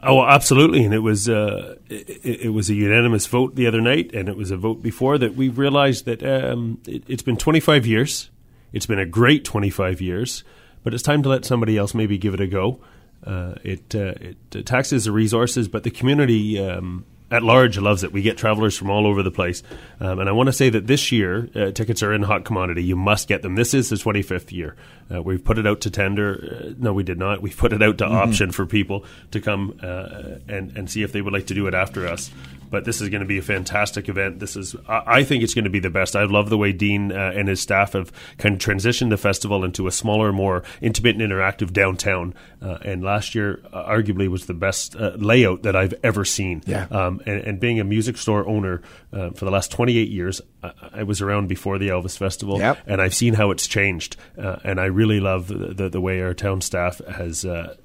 Oh, 0.02 0.25
absolutely, 0.25 0.85
and 0.85 0.94
it 0.94 1.00
was 1.00 1.29
uh, 1.29 1.76
it, 1.88 2.44
it 2.44 2.49
was 2.50 2.70
a 2.70 2.75
unanimous 2.75 3.26
vote 3.26 3.55
the 3.55 3.67
other 3.67 3.81
night, 3.81 4.11
and 4.14 4.29
it 4.29 4.37
was 4.37 4.50
a 4.50 4.56
vote 4.56 4.82
before 4.82 5.19
that 5.19 5.35
we 5.37 5.49
realized 5.49 6.06
that 6.06 6.23
um, 6.23 6.81
it, 6.87 7.02
it's 7.06 7.23
been 7.23 7.37
25 7.37 7.87
years. 7.87 8.31
It's 8.72 8.87
been 8.87 8.99
a 8.99 9.06
great 9.06 9.44
25 9.44 10.00
years, 10.00 10.44
but 10.82 10.94
it's 10.94 11.02
time 11.02 11.22
to 11.22 11.28
let 11.28 11.44
somebody 11.44 11.76
else 11.76 11.95
maybe 11.95 12.18
give 12.18 12.35
it 12.35 12.40
a 12.40 12.47
go. 12.47 12.80
Uh, 13.25 13.54
it 13.62 13.95
uh, 13.95 14.14
it 14.18 14.64
taxes 14.66 15.04
the 15.04 15.12
resources, 15.12 15.68
but 15.68 15.83
the 15.83 15.90
community 15.90 16.59
um, 16.59 17.04
at 17.30 17.42
large 17.42 17.78
loves 17.78 18.04
it. 18.04 18.12
We 18.12 18.22
get 18.22 18.37
travelers 18.37 18.76
from 18.76 18.90
all 18.90 19.06
over 19.06 19.22
the 19.22 19.30
place, 19.30 19.62
um, 20.00 20.18
and 20.18 20.28
I 20.28 20.32
want 20.32 20.49
to 20.49 20.52
say 20.52 20.70
that 20.70 20.87
this 20.87 21.12
year 21.12 21.49
uh, 21.54 21.70
tickets 21.70 22.02
are 22.02 22.12
in 22.12 22.22
hot 22.22 22.44
commodity. 22.44 22.84
You 22.84 22.96
must 22.96 23.28
get 23.28 23.42
them. 23.42 23.54
This 23.54 23.75
is 23.75 23.88
the 23.88 23.96
25th 23.96 24.52
year. 24.52 24.76
Uh, 25.12 25.22
we've 25.22 25.44
put 25.44 25.58
it 25.58 25.66
out 25.66 25.80
to 25.82 25.90
tender. 25.90 26.70
Uh, 26.70 26.75
no, 26.78 26.92
we 26.92 27.02
did 27.02 27.18
not. 27.18 27.42
We've 27.42 27.56
put 27.56 27.72
it 27.72 27.82
out 27.82 27.99
to 27.99 28.06
option 28.06 28.52
for 28.52 28.66
people 28.66 29.04
to 29.32 29.40
come 29.40 29.78
uh, 29.82 30.38
and 30.49 30.76
and 30.76 30.90
see 30.90 31.02
if 31.02 31.12
they 31.12 31.20
would 31.20 31.32
like 31.32 31.46
to 31.49 31.54
do 31.54 31.66
it 31.66 31.75
after 31.75 32.06
us. 32.06 32.30
But 32.70 32.84
this 32.84 33.00
is 33.00 33.08
going 33.08 33.22
to 33.22 33.26
be 33.26 33.38
a 33.38 33.42
fantastic 33.42 34.08
event. 34.08 34.38
This 34.38 34.56
is, 34.56 34.76
I 34.87 35.20
I 35.20 35.25
think 35.25 35.42
it's 35.42 35.54
going 35.54 35.64
to 35.64 35.70
be 35.70 35.80
the 35.80 35.90
best. 35.90 36.14
I 36.14 36.25
love 36.25 36.50
the 36.50 36.56
way 36.56 36.72
Dean 36.72 37.10
uh, 37.10 37.32
and 37.34 37.49
his 37.49 37.60
staff 37.60 37.94
have 37.94 38.12
kind 38.38 38.54
of 38.54 38.60
transitioned 38.60 39.10
the 39.10 39.16
festival 39.16 39.64
into 39.64 39.88
a 39.88 39.92
smaller, 39.92 40.32
more 40.32 40.62
intimate 40.80 41.20
and 41.20 41.32
interactive 41.32 41.72
downtown. 41.72 42.32
Uh, 42.62 42.78
and 42.84 43.02
last 43.02 43.34
year, 43.34 43.60
uh, 43.72 43.84
arguably, 43.84 44.28
was 44.28 44.46
the 44.46 44.54
best 44.54 44.94
uh, 44.94 45.12
layout 45.16 45.64
that 45.64 45.75
I've 45.75 45.94
ever 46.04 46.25
seen. 46.25 46.62
Yeah. 46.66 46.87
Um, 46.90 47.20
and, 47.27 47.41
and 47.43 47.61
being 47.61 47.81
a 47.81 47.85
music 47.85 48.17
store 48.17 48.47
owner 48.49 48.83
uh, 49.12 49.31
for 49.31 49.45
the 49.45 49.50
last 49.50 49.71
28 49.73 50.09
years, 50.09 50.41
I, 50.62 50.73
I 50.95 51.03
was 51.03 51.21
around 51.21 51.49
before 51.49 51.79
the 51.79 51.89
Elvis 51.89 52.17
Festival, 52.17 52.59
Yep. 52.59 52.79
and 52.87 53.00
I've 53.00 53.15
seen 53.15 53.35
how 53.35 53.50
it's 53.50 53.67
changed. 53.67 54.17
Uh, 54.39 54.57
and 54.65 54.81
I 54.81 54.87
really 54.87 55.21
love 55.21 55.49
the, 55.49 55.75
the, 55.75 55.89
the 55.89 56.00
way 56.00 56.21
our 56.23 56.35
town 56.35 56.61
staff 56.61 57.00
has 57.07 57.45
uh, 57.45 57.77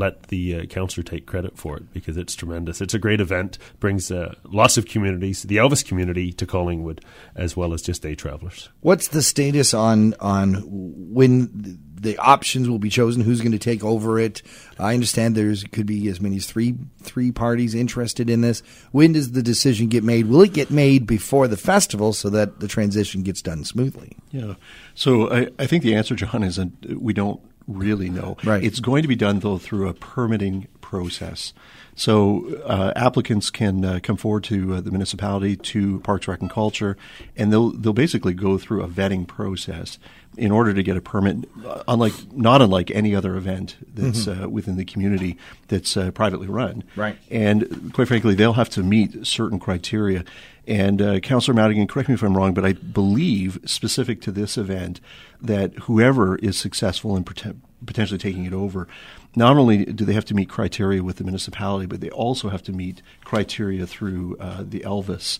let 0.00 0.24
the 0.24 0.56
uh, 0.56 0.64
councillor 0.64 1.04
take 1.04 1.26
credit 1.26 1.56
for 1.56 1.76
it 1.76 1.92
because 1.92 2.16
it's 2.16 2.34
tremendous. 2.34 2.80
It's 2.80 2.94
a 2.94 2.98
great 2.98 3.20
event, 3.20 3.58
brings 3.78 4.10
uh, 4.10 4.34
lots 4.44 4.76
of 4.76 4.86
communities, 4.86 5.44
the 5.44 5.58
Elvis 5.58 5.86
community 5.86 6.32
to 6.32 6.46
Collingwood, 6.46 7.04
as 7.36 7.56
well 7.56 7.72
as 7.72 7.82
just 7.82 8.02
day 8.02 8.16
travelers. 8.16 8.68
What's 8.80 9.08
the 9.08 9.22
status 9.22 9.72
on 9.72 10.14
on 10.20 10.64
when 10.66 11.78
the 12.00 12.16
options 12.16 12.68
will 12.68 12.78
be 12.78 12.88
chosen. 12.88 13.22
Who's 13.22 13.40
going 13.40 13.52
to 13.52 13.58
take 13.58 13.84
over 13.84 14.18
it? 14.18 14.42
I 14.78 14.94
understand 14.94 15.34
there's 15.34 15.64
could 15.64 15.86
be 15.86 16.08
as 16.08 16.20
many 16.20 16.36
as 16.36 16.46
three 16.46 16.74
three 17.02 17.30
parties 17.30 17.74
interested 17.74 18.30
in 18.30 18.40
this. 18.40 18.62
When 18.90 19.12
does 19.12 19.32
the 19.32 19.42
decision 19.42 19.88
get 19.88 20.02
made? 20.02 20.26
Will 20.26 20.42
it 20.42 20.54
get 20.54 20.70
made 20.70 21.06
before 21.06 21.46
the 21.46 21.58
festival 21.58 22.12
so 22.12 22.30
that 22.30 22.60
the 22.60 22.68
transition 22.68 23.22
gets 23.22 23.42
done 23.42 23.64
smoothly? 23.64 24.16
Yeah. 24.30 24.54
So 24.94 25.30
I, 25.30 25.48
I 25.58 25.66
think 25.66 25.82
the 25.82 25.94
answer, 25.94 26.14
John, 26.14 26.42
is 26.42 26.56
that 26.56 26.70
we 27.00 27.12
don't 27.12 27.40
really 27.70 28.10
know. 28.10 28.36
Right. 28.44 28.62
It's 28.62 28.80
going 28.80 29.02
to 29.02 29.08
be 29.08 29.16
done 29.16 29.40
though 29.40 29.58
through 29.58 29.88
a 29.88 29.94
permitting 29.94 30.66
process. 30.80 31.52
So 31.94 32.60
uh, 32.64 32.92
applicants 32.96 33.50
can 33.50 33.84
uh, 33.84 34.00
come 34.02 34.16
forward 34.16 34.44
to 34.44 34.74
uh, 34.74 34.80
the 34.80 34.90
municipality, 34.90 35.56
to 35.56 36.00
Parks 36.00 36.26
Rec 36.26 36.40
and 36.40 36.50
Culture, 36.50 36.96
and 37.36 37.52
they'll 37.52 37.70
they'll 37.70 37.92
basically 37.92 38.32
go 38.32 38.58
through 38.58 38.82
a 38.82 38.88
vetting 38.88 39.26
process 39.26 39.98
in 40.36 40.50
order 40.50 40.72
to 40.72 40.82
get 40.82 40.96
a 40.96 41.00
permit. 41.00 41.48
uh, 41.66 41.82
Unlike 41.88 42.32
not 42.32 42.62
unlike 42.62 42.90
any 42.90 43.14
other 43.14 43.36
event 43.36 43.76
that's 43.94 44.26
uh, 44.26 44.46
within 44.48 44.76
the 44.76 44.84
community 44.84 45.36
that's 45.68 45.96
uh, 45.96 46.10
privately 46.12 46.46
run. 46.46 46.84
Right. 46.96 47.18
And 47.30 47.92
quite 47.92 48.08
frankly, 48.08 48.34
they'll 48.34 48.54
have 48.54 48.70
to 48.70 48.82
meet 48.82 49.26
certain 49.26 49.58
criteria. 49.58 50.24
And 50.66 51.00
uh, 51.02 51.20
Councillor 51.20 51.54
Madigan, 51.54 51.86
correct 51.86 52.08
me 52.08 52.14
if 52.14 52.22
I'm 52.22 52.36
wrong, 52.36 52.54
but 52.54 52.64
I 52.64 52.74
believe 52.74 53.58
specific 53.64 54.20
to 54.22 54.30
this 54.32 54.56
event 54.58 55.00
that 55.40 55.74
whoever 55.80 56.36
is 56.36 56.56
successful 56.58 57.16
in 57.16 57.24
poten- 57.24 57.56
potentially 57.86 58.18
taking 58.18 58.44
it 58.44 58.52
over, 58.52 58.86
not 59.34 59.56
only 59.56 59.84
do 59.86 60.04
they 60.04 60.12
have 60.12 60.24
to 60.26 60.34
meet 60.34 60.48
criteria 60.48 61.02
with 61.02 61.16
the 61.16 61.24
municipality, 61.24 61.86
but 61.86 62.00
they 62.00 62.10
also 62.10 62.50
have 62.50 62.62
to 62.64 62.72
meet 62.72 63.00
criteria 63.24 63.86
through 63.86 64.36
uh, 64.38 64.62
the 64.66 64.80
Elvis. 64.80 65.38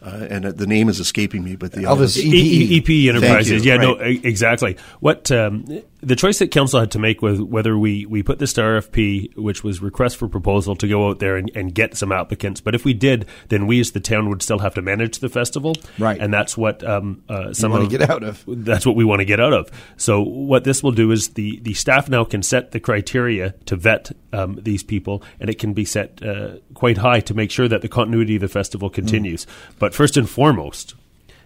Uh, 0.00 0.26
and 0.30 0.46
uh, 0.46 0.50
the 0.52 0.66
name 0.66 0.88
is 0.88 0.98
escaping 0.98 1.44
me, 1.44 1.54
but 1.54 1.70
the 1.72 1.82
Elvis 1.82 2.16
E- 2.16 2.28
E- 2.74 2.78
EP 2.78 3.14
Enterprises. 3.14 3.64
you. 3.64 3.70
Yeah, 3.72 3.78
no, 3.78 3.98
Right. 3.98 4.16
e- 4.16 4.20
exactly. 4.24 4.76
What 4.98 5.30
um, 5.30 5.64
the 6.02 6.16
choice 6.16 6.40
that 6.40 6.50
council 6.50 6.80
had 6.80 6.90
to 6.90 6.98
make 6.98 7.22
was 7.22 7.40
whether 7.40 7.78
we, 7.78 8.06
we 8.06 8.24
put 8.24 8.40
this 8.40 8.52
to 8.54 8.60
RFP, 8.60 9.36
which 9.36 9.62
was 9.62 9.80
request 9.80 10.16
for 10.16 10.28
proposal 10.28 10.74
to 10.76 10.88
go 10.88 11.08
out 11.08 11.20
there 11.20 11.36
and, 11.36 11.50
and 11.54 11.72
get 11.72 11.96
some 11.96 12.10
applicants. 12.10 12.60
But 12.60 12.74
if 12.74 12.84
we 12.84 12.92
did, 12.92 13.26
then 13.48 13.68
we 13.68 13.78
as 13.78 13.92
the 13.92 14.00
town 14.00 14.28
would 14.28 14.42
still 14.42 14.58
have 14.58 14.74
to 14.74 14.82
manage 14.82 15.20
the 15.20 15.28
festival, 15.28 15.76
Right. 15.98 16.20
And 16.20 16.34
that's 16.34 16.56
what 16.56 16.82
um, 16.82 17.22
uh, 17.28 17.52
some 17.52 17.70
wanna 17.70 17.86
get 17.86 18.02
out 18.10 18.24
of. 18.24 18.42
That's 18.46 18.84
what 18.84 18.96
we 18.96 19.04
want 19.04 19.20
to 19.20 19.24
get 19.24 19.38
out 19.40 19.52
of. 19.52 19.70
So 19.96 20.22
what 20.22 20.64
this 20.64 20.82
will 20.82 20.92
do 20.92 21.10
is 21.12 21.30
the 21.30 21.60
the 21.60 21.74
staff 21.74 22.08
now 22.08 22.24
can 22.24 22.42
set 22.42 22.72
the 22.72 22.80
criteria 22.80 23.54
to 23.66 23.76
vet 23.76 24.10
um, 24.32 24.58
these 24.60 24.82
people, 24.82 25.22
and 25.38 25.48
it 25.48 25.58
can 25.58 25.72
be 25.72 25.84
set 25.84 26.22
uh, 26.22 26.56
quite 26.74 26.98
high 26.98 27.20
to 27.20 27.34
make 27.34 27.50
sure 27.50 27.68
that 27.68 27.82
the 27.82 27.88
continuity 27.88 28.36
of 28.36 28.40
the 28.40 28.48
festival 28.48 28.90
continues. 28.90 29.46
But 29.78 29.94
first 29.94 30.16
and 30.16 30.28
foremost, 30.28 30.94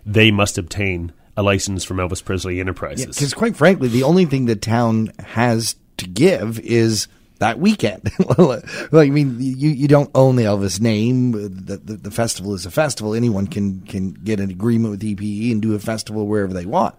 they 0.05 0.31
must 0.31 0.57
obtain 0.57 1.13
a 1.37 1.43
license 1.43 1.85
from 1.85 1.99
Elvis 1.99 2.25
Presley 2.25 2.61
Enterprises. 2.61 3.07
Because 3.07 3.35
quite 3.35 3.57
frankly, 3.57 3.89
the 3.89 4.03
only 4.03 4.25
thing 4.25 4.47
the 4.47 4.57
town 4.57 5.13
has 5.19 5.77
to 5.99 6.09
give 6.09 6.59
is 6.61 7.09
that 7.39 7.59
weekend. 7.59 8.11
well, 8.39 8.63
I 8.93 9.11
mean, 9.11 9.37
you, 9.41 9.71
you 9.71 9.89
don't 9.89 10.11
own 10.15 10.37
the 10.37 10.45
Elvis 10.45 10.81
name. 10.81 11.33
The, 11.33 11.77
the, 11.77 11.97
the 11.97 12.11
festival 12.11 12.55
is 12.55 12.65
a 12.65 12.71
festival. 12.71 13.15
Anyone 13.15 13.47
can 13.47 13.83
can 13.83 14.13
get 14.13 14.41
an 14.41 14.51
agreement 14.51 14.93
with 14.93 15.03
EPE 15.03 15.53
and 15.53 15.61
do 15.61 15.75
a 15.75 15.79
festival 15.79 16.27
wherever 16.27 16.53
they 16.53 16.67
want. 16.67 16.95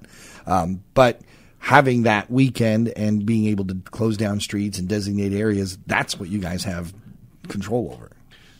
Um, 0.46 0.84
but 0.94 1.22
having 1.60 2.04
that 2.04 2.30
weekend 2.30 2.90
and 2.90 3.26
being 3.26 3.48
able 3.48 3.66
to 3.66 3.76
close 3.86 4.18
down 4.18 4.40
streets 4.40 4.78
and 4.78 4.88
designate 4.88 5.34
areas, 5.34 5.78
that's 5.88 6.20
what 6.20 6.30
you 6.30 6.40
guys 6.40 6.64
have 6.64 6.94
control 7.48 7.92
over. 7.94 8.12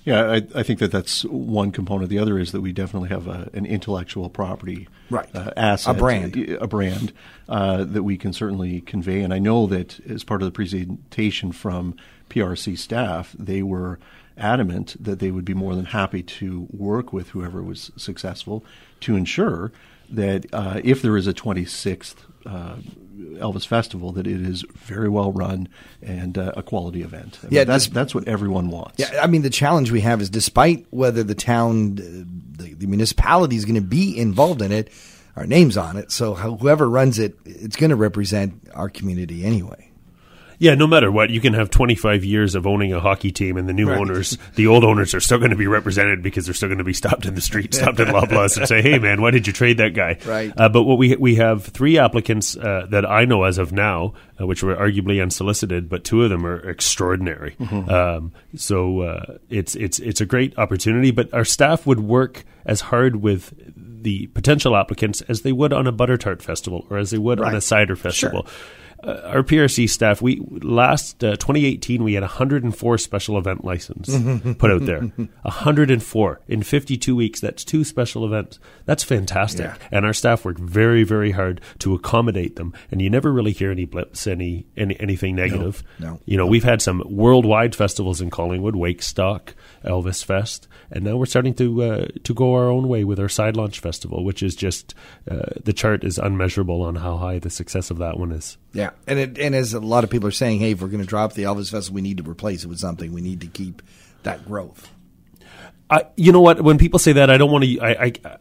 Yeah, 0.08 0.32
I, 0.32 0.36
I 0.56 0.64
think 0.64 0.80
that 0.80 0.90
that's 0.92 1.24
one 1.26 1.74
component. 1.74 2.10
The 2.10 2.18
other 2.20 2.40
is 2.40 2.54
that 2.54 2.62
we 2.62 2.72
definitely 2.72 3.10
have 3.10 3.28
a, 3.28 3.50
an 3.54 3.66
intellectual 3.66 4.30
property 4.30 4.88
Right. 5.10 5.28
uh, 5.36 5.52
asset, 5.58 5.98
A 5.98 6.00
brand. 6.00 6.38
a 6.62 6.66
brand 6.66 7.12
uh, 7.50 7.84
that 7.84 8.04
we 8.04 8.18
can 8.18 8.32
certainly 8.32 8.80
convey. 8.80 9.22
And 9.22 9.34
I 9.34 9.40
know 9.40 9.68
that 9.68 10.00
as 10.10 10.24
part 10.24 10.42
of 10.42 10.46
the 10.48 10.54
presentation 10.54 11.52
from 11.52 11.94
PRC 12.30 12.78
staff, 12.78 13.36
they 13.38 13.62
were 13.62 14.00
adamant 14.38 14.96
that 15.04 15.20
they 15.20 15.30
would 15.32 15.44
be 15.44 15.54
more 15.54 15.76
than 15.76 15.86
happy 15.86 16.24
to 16.24 16.68
work 16.72 17.12
with 17.12 17.30
whoever 17.32 17.62
was 17.62 17.92
successful 17.98 18.64
to 19.02 19.18
ensure 19.18 19.74
that 20.10 20.46
uh, 20.54 20.80
if 20.86 21.02
there 21.02 21.18
is 21.18 21.28
a 21.28 21.34
26th 21.34 22.16
uh, 22.46 22.76
Elvis 23.18 23.66
Festival, 23.66 24.12
that 24.14 24.28
it 24.28 24.42
is 24.42 24.64
very 24.74 25.10
well 25.10 25.32
run 25.32 25.68
and 26.02 26.38
uh, 26.38 26.52
a 26.56 26.64
quality 26.64 27.02
event. 27.02 27.40
I 27.42 27.46
mean, 27.48 27.54
Yeah, 27.56 27.64
that's 27.64 27.88
that's 27.88 28.14
what 28.14 28.28
everyone 28.28 28.70
wants. 28.70 29.00
Yeah, 29.00 29.20
I 29.22 29.28
mean 29.28 29.42
the 29.42 29.50
challenge 29.50 29.92
we 29.92 30.02
have 30.02 30.22
is 30.22 30.30
despite 30.30 30.86
whether 30.92 31.24
the 31.24 31.36
town, 31.36 31.98
uh, 32.00 32.62
the, 32.64 32.74
the 32.74 32.88
municipality 32.88 33.56
is 33.56 33.66
going 33.66 33.76
to 33.76 33.82
be 33.82 34.18
involved 34.18 34.62
in 34.62 34.72
it, 34.72 34.90
our 35.36 35.46
name's 35.46 35.78
on 35.78 35.98
it. 35.98 36.12
So 36.12 36.34
whoever 36.34 36.90
runs 36.90 37.20
it, 37.20 37.36
it's 37.46 37.76
going 37.76 37.92
to 37.92 37.96
represent 37.96 38.68
our 38.74 38.90
community 38.90 39.44
anyway. 39.46 39.87
Yeah, 40.60 40.74
no 40.76 40.88
matter 40.88 41.12
what, 41.12 41.30
you 41.30 41.40
can 41.40 41.54
have 41.54 41.70
25 41.70 42.24
years 42.26 42.56
of 42.56 42.66
owning 42.66 42.92
a 42.92 43.00
hockey 43.00 43.32
team, 43.32 43.58
and 43.58 43.70
the 43.70 43.74
new 43.74 43.88
Right. 43.90 44.00
owners, 44.00 44.38
the 44.56 44.66
old 44.68 44.84
owners, 44.84 45.14
are 45.14 45.20
still 45.20 45.38
going 45.38 45.52
to 45.52 45.56
be 45.58 45.68
represented 45.68 46.24
because 46.24 46.46
they're 46.46 46.54
still 46.56 46.70
going 46.70 46.80
to 46.80 46.84
be 46.84 46.94
stopped 46.94 47.26
in 47.28 47.36
the 47.36 47.42
street, 47.42 47.74
stopped 47.76 48.00
at 48.00 48.08
Loblaws, 48.08 48.58
and 48.58 48.68
say, 48.68 48.82
"Hey, 48.82 48.98
man, 48.98 49.22
why 49.22 49.30
did 49.32 49.46
you 49.46 49.54
trade 49.54 49.78
that 49.78 49.94
guy?" 49.94 50.18
Right. 50.26 50.52
Uh, 50.58 50.68
but 50.70 50.84
what 50.84 50.98
we 50.98 51.16
we 51.16 51.36
have 51.36 51.64
three 51.66 51.98
applicants 52.00 52.58
uh, 52.58 52.88
that 52.90 53.06
I 53.10 53.26
know 53.26 53.44
as 53.44 53.58
of 53.60 53.72
now, 53.72 54.14
uh, 54.42 54.48
which 54.48 54.64
were 54.64 54.76
arguably 54.76 55.22
unsolicited, 55.22 55.90
but 55.90 56.04
two 56.04 56.24
of 56.24 56.30
them 56.32 56.46
are 56.46 56.58
extraordinary. 56.70 57.56
Um, 57.60 58.32
so 58.56 59.02
uh, 59.02 59.38
it's 59.50 59.76
it's 59.76 60.00
it's 60.00 60.22
a 60.22 60.26
great 60.26 60.58
opportunity. 60.58 61.12
But 61.12 61.34
our 61.34 61.46
staff 61.46 61.86
would 61.86 62.00
work 62.00 62.44
as 62.66 62.82
hard 62.82 63.18
with 63.18 63.54
the 64.02 64.28
potential 64.28 64.76
applicants 64.76 65.22
as 65.22 65.42
they 65.42 65.52
would 65.52 65.74
on 65.74 65.88
a 65.88 65.92
butter 65.92 66.18
tart 66.18 66.42
festival 66.42 66.86
or 66.90 66.98
as 66.98 67.12
they 67.12 67.18
would 67.18 67.40
on 67.40 67.56
a 67.56 67.62
cider 67.62 67.96
festival. 67.96 68.46
Uh, 69.04 69.22
our 69.26 69.44
PRC 69.44 69.88
staff, 69.88 70.24
we 70.24 70.42
last 70.64 71.24
uh, 71.24 71.36
2018 71.36 72.04
we 72.04 72.16
had 72.16 72.24
104 72.24 72.98
special 72.98 73.38
event 73.38 73.64
license 73.64 74.08
put 74.58 74.72
out 74.72 74.86
there. 74.86 75.02
104 75.02 76.42
in 76.48 76.64
52 76.64 77.16
weeks. 77.16 77.40
That's 77.40 77.64
two 77.64 77.84
special 77.84 78.26
events. 78.26 78.60
That's 78.86 79.04
fantastic. 79.04 79.68
Yeah. 79.68 79.76
And 79.92 80.04
our 80.04 80.14
staff 80.14 80.44
work 80.46 80.58
very, 80.58 81.04
very 81.04 81.30
hard 81.32 81.62
to 81.80 81.94
accommodate 81.94 82.56
them. 82.56 82.74
And 82.90 83.00
you 83.00 83.10
never 83.12 83.32
really 83.32 83.52
hear 83.52 83.70
any 83.70 83.86
blips, 83.86 84.26
any, 84.26 84.66
any 84.76 85.00
anything 85.00 85.36
negative. 85.36 85.84
no. 86.00 86.20
You 86.26 86.38
know, 86.38 86.48
we've 86.48 86.64
had 86.64 86.82
some 86.82 87.04
worldwide 87.06 87.76
festivals 87.76 88.20
in 88.20 88.32
Collingwood, 88.32 88.76
Wakestock, 88.76 89.54
Elvis 89.88 90.24
Fest, 90.24 90.68
and 90.92 91.04
now 91.04 91.18
we're 91.18 91.26
starting 91.26 91.54
to 91.56 91.84
uh, 91.84 92.08
to 92.24 92.34
go 92.34 92.54
our 92.54 92.70
own 92.70 92.88
way 92.88 93.04
with 93.04 93.20
our 93.20 93.30
side 93.30 93.56
launch 93.56 93.80
festival, 93.80 94.24
which 94.24 94.44
is 94.44 94.56
just 94.56 94.94
uh, 95.30 95.40
the 95.64 95.74
chart 95.74 96.04
is 96.04 96.18
unmeasurable 96.18 96.82
on 96.82 96.96
how 96.96 97.18
high 97.18 97.40
the 97.40 97.50
success 97.50 97.90
of 97.90 97.98
that 97.98 98.20
one 98.20 98.32
is. 98.32 98.58
Yeah, 98.74 98.92
and 99.08 99.20
it, 99.20 99.38
and 99.38 99.56
as 99.56 99.74
a 99.74 99.80
lot 99.80 100.04
of 100.04 100.10
people 100.10 100.28
are 100.28 100.32
saying, 100.32 100.60
hey, 100.60 100.72
if 100.72 100.82
we're 100.82 100.88
going 100.90 101.02
to 101.02 101.08
drop 101.08 101.34
the 101.34 101.44
Elvis 101.44 101.72
Festival, 101.72 101.96
we 101.96 102.02
need 102.02 102.18
to 102.18 102.30
replace 102.30 102.64
it 102.64 102.68
with 102.68 102.80
something. 102.80 103.12
We 103.14 103.22
need 103.22 103.42
to 103.42 103.48
keep 103.48 103.82
that 104.24 104.46
growth. 104.46 104.90
I, 105.90 106.06
you 106.16 106.32
know 106.32 106.42
what? 106.42 106.62
When 106.62 106.78
people 106.78 107.00
say 107.00 107.14
that, 107.14 107.30
I 107.30 107.38
don't 107.38 107.52
want 107.52 107.64
to. 107.64 107.80
I, 107.80 108.06
I, 108.06 108.38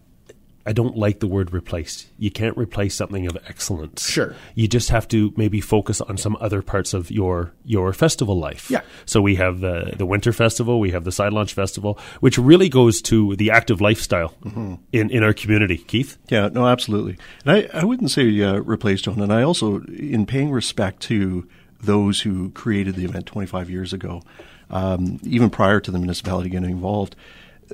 I 0.66 0.72
don't 0.72 0.96
like 0.96 1.20
the 1.20 1.26
word 1.26 1.54
replace. 1.54 2.10
You 2.18 2.30
can't 2.30 2.56
replace 2.56 2.94
something 2.94 3.26
of 3.26 3.36
excellence. 3.48 4.08
Sure. 4.08 4.34
You 4.54 4.66
just 4.66 4.90
have 4.90 5.06
to 5.08 5.32
maybe 5.36 5.60
focus 5.60 6.00
on 6.00 6.16
some 6.16 6.36
other 6.40 6.60
parts 6.60 6.92
of 6.92 7.10
your 7.10 7.52
your 7.64 7.92
festival 7.92 8.38
life. 8.38 8.70
Yeah. 8.70 8.82
So 9.04 9.22
we 9.22 9.36
have 9.36 9.60
the 9.60 9.94
the 9.96 10.06
winter 10.06 10.32
festival, 10.32 10.80
we 10.80 10.90
have 10.90 11.04
the 11.04 11.12
side 11.12 11.32
launch 11.32 11.54
festival, 11.54 11.98
which 12.20 12.36
really 12.36 12.68
goes 12.68 13.00
to 13.02 13.36
the 13.36 13.50
active 13.50 13.80
lifestyle 13.80 14.34
in 14.92 15.10
in 15.10 15.22
our 15.22 15.32
community. 15.32 15.78
Keith. 15.78 16.18
Yeah, 16.28 16.48
no, 16.48 16.66
absolutely. 16.66 17.16
And 17.44 17.56
I, 17.56 17.80
I 17.80 17.84
wouldn't 17.84 18.10
say 18.10 18.42
uh, 18.42 18.56
replace 18.60 19.02
John. 19.02 19.20
And 19.20 19.32
I 19.32 19.42
also, 19.42 19.82
in 19.82 20.26
paying 20.26 20.50
respect 20.50 21.00
to 21.02 21.46
those 21.80 22.20
who 22.20 22.50
created 22.50 22.96
the 22.96 23.04
event 23.04 23.26
25 23.26 23.70
years 23.70 23.92
ago, 23.92 24.22
um, 24.70 25.20
even 25.22 25.50
prior 25.50 25.80
to 25.80 25.90
the 25.90 25.98
municipality 25.98 26.48
getting 26.48 26.70
involved, 26.70 27.14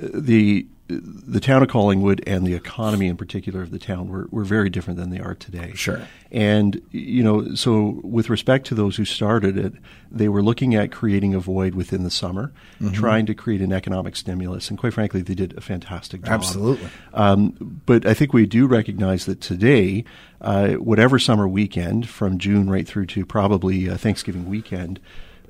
uh, 0.01 0.07
the 0.13 0.67
the 1.01 1.39
town 1.39 1.63
of 1.63 1.69
Collingwood 1.69 2.23
and 2.27 2.45
the 2.45 2.53
economy 2.53 3.07
in 3.07 3.17
particular 3.17 3.61
of 3.61 3.71
the 3.71 3.79
town 3.79 4.09
were, 4.09 4.27
were 4.31 4.43
very 4.43 4.69
different 4.69 4.99
than 4.99 5.09
they 5.09 5.19
are 5.19 5.35
today. 5.35 5.73
Sure. 5.75 6.07
And, 6.31 6.81
you 6.91 7.23
know, 7.23 7.55
so 7.55 8.01
with 8.03 8.29
respect 8.29 8.65
to 8.67 8.75
those 8.75 8.95
who 8.95 9.05
started 9.05 9.57
it, 9.57 9.73
they 10.11 10.29
were 10.29 10.43
looking 10.43 10.75
at 10.75 10.91
creating 10.91 11.33
a 11.33 11.39
void 11.39 11.75
within 11.75 12.03
the 12.03 12.11
summer, 12.11 12.51
trying 12.91 13.25
to 13.27 13.33
create 13.33 13.61
an 13.61 13.71
economic 13.71 14.15
stimulus. 14.15 14.69
And 14.69 14.77
quite 14.77 14.93
frankly, 14.93 15.21
they 15.21 15.35
did 15.35 15.57
a 15.57 15.61
fantastic 15.61 16.21
job. 16.23 16.33
Absolutely. 16.33 16.89
Um, 17.13 17.81
but 17.85 18.05
I 18.05 18.13
think 18.13 18.33
we 18.33 18.45
do 18.45 18.67
recognize 18.67 19.25
that 19.25 19.41
today, 19.41 20.05
uh, 20.41 20.73
whatever 20.73 21.19
summer 21.19 21.47
weekend, 21.47 22.09
from 22.09 22.37
June 22.37 22.69
right 22.69 22.87
through 22.87 23.07
to 23.07 23.25
probably 23.25 23.89
uh, 23.89 23.97
Thanksgiving 23.97 24.49
weekend, 24.49 24.99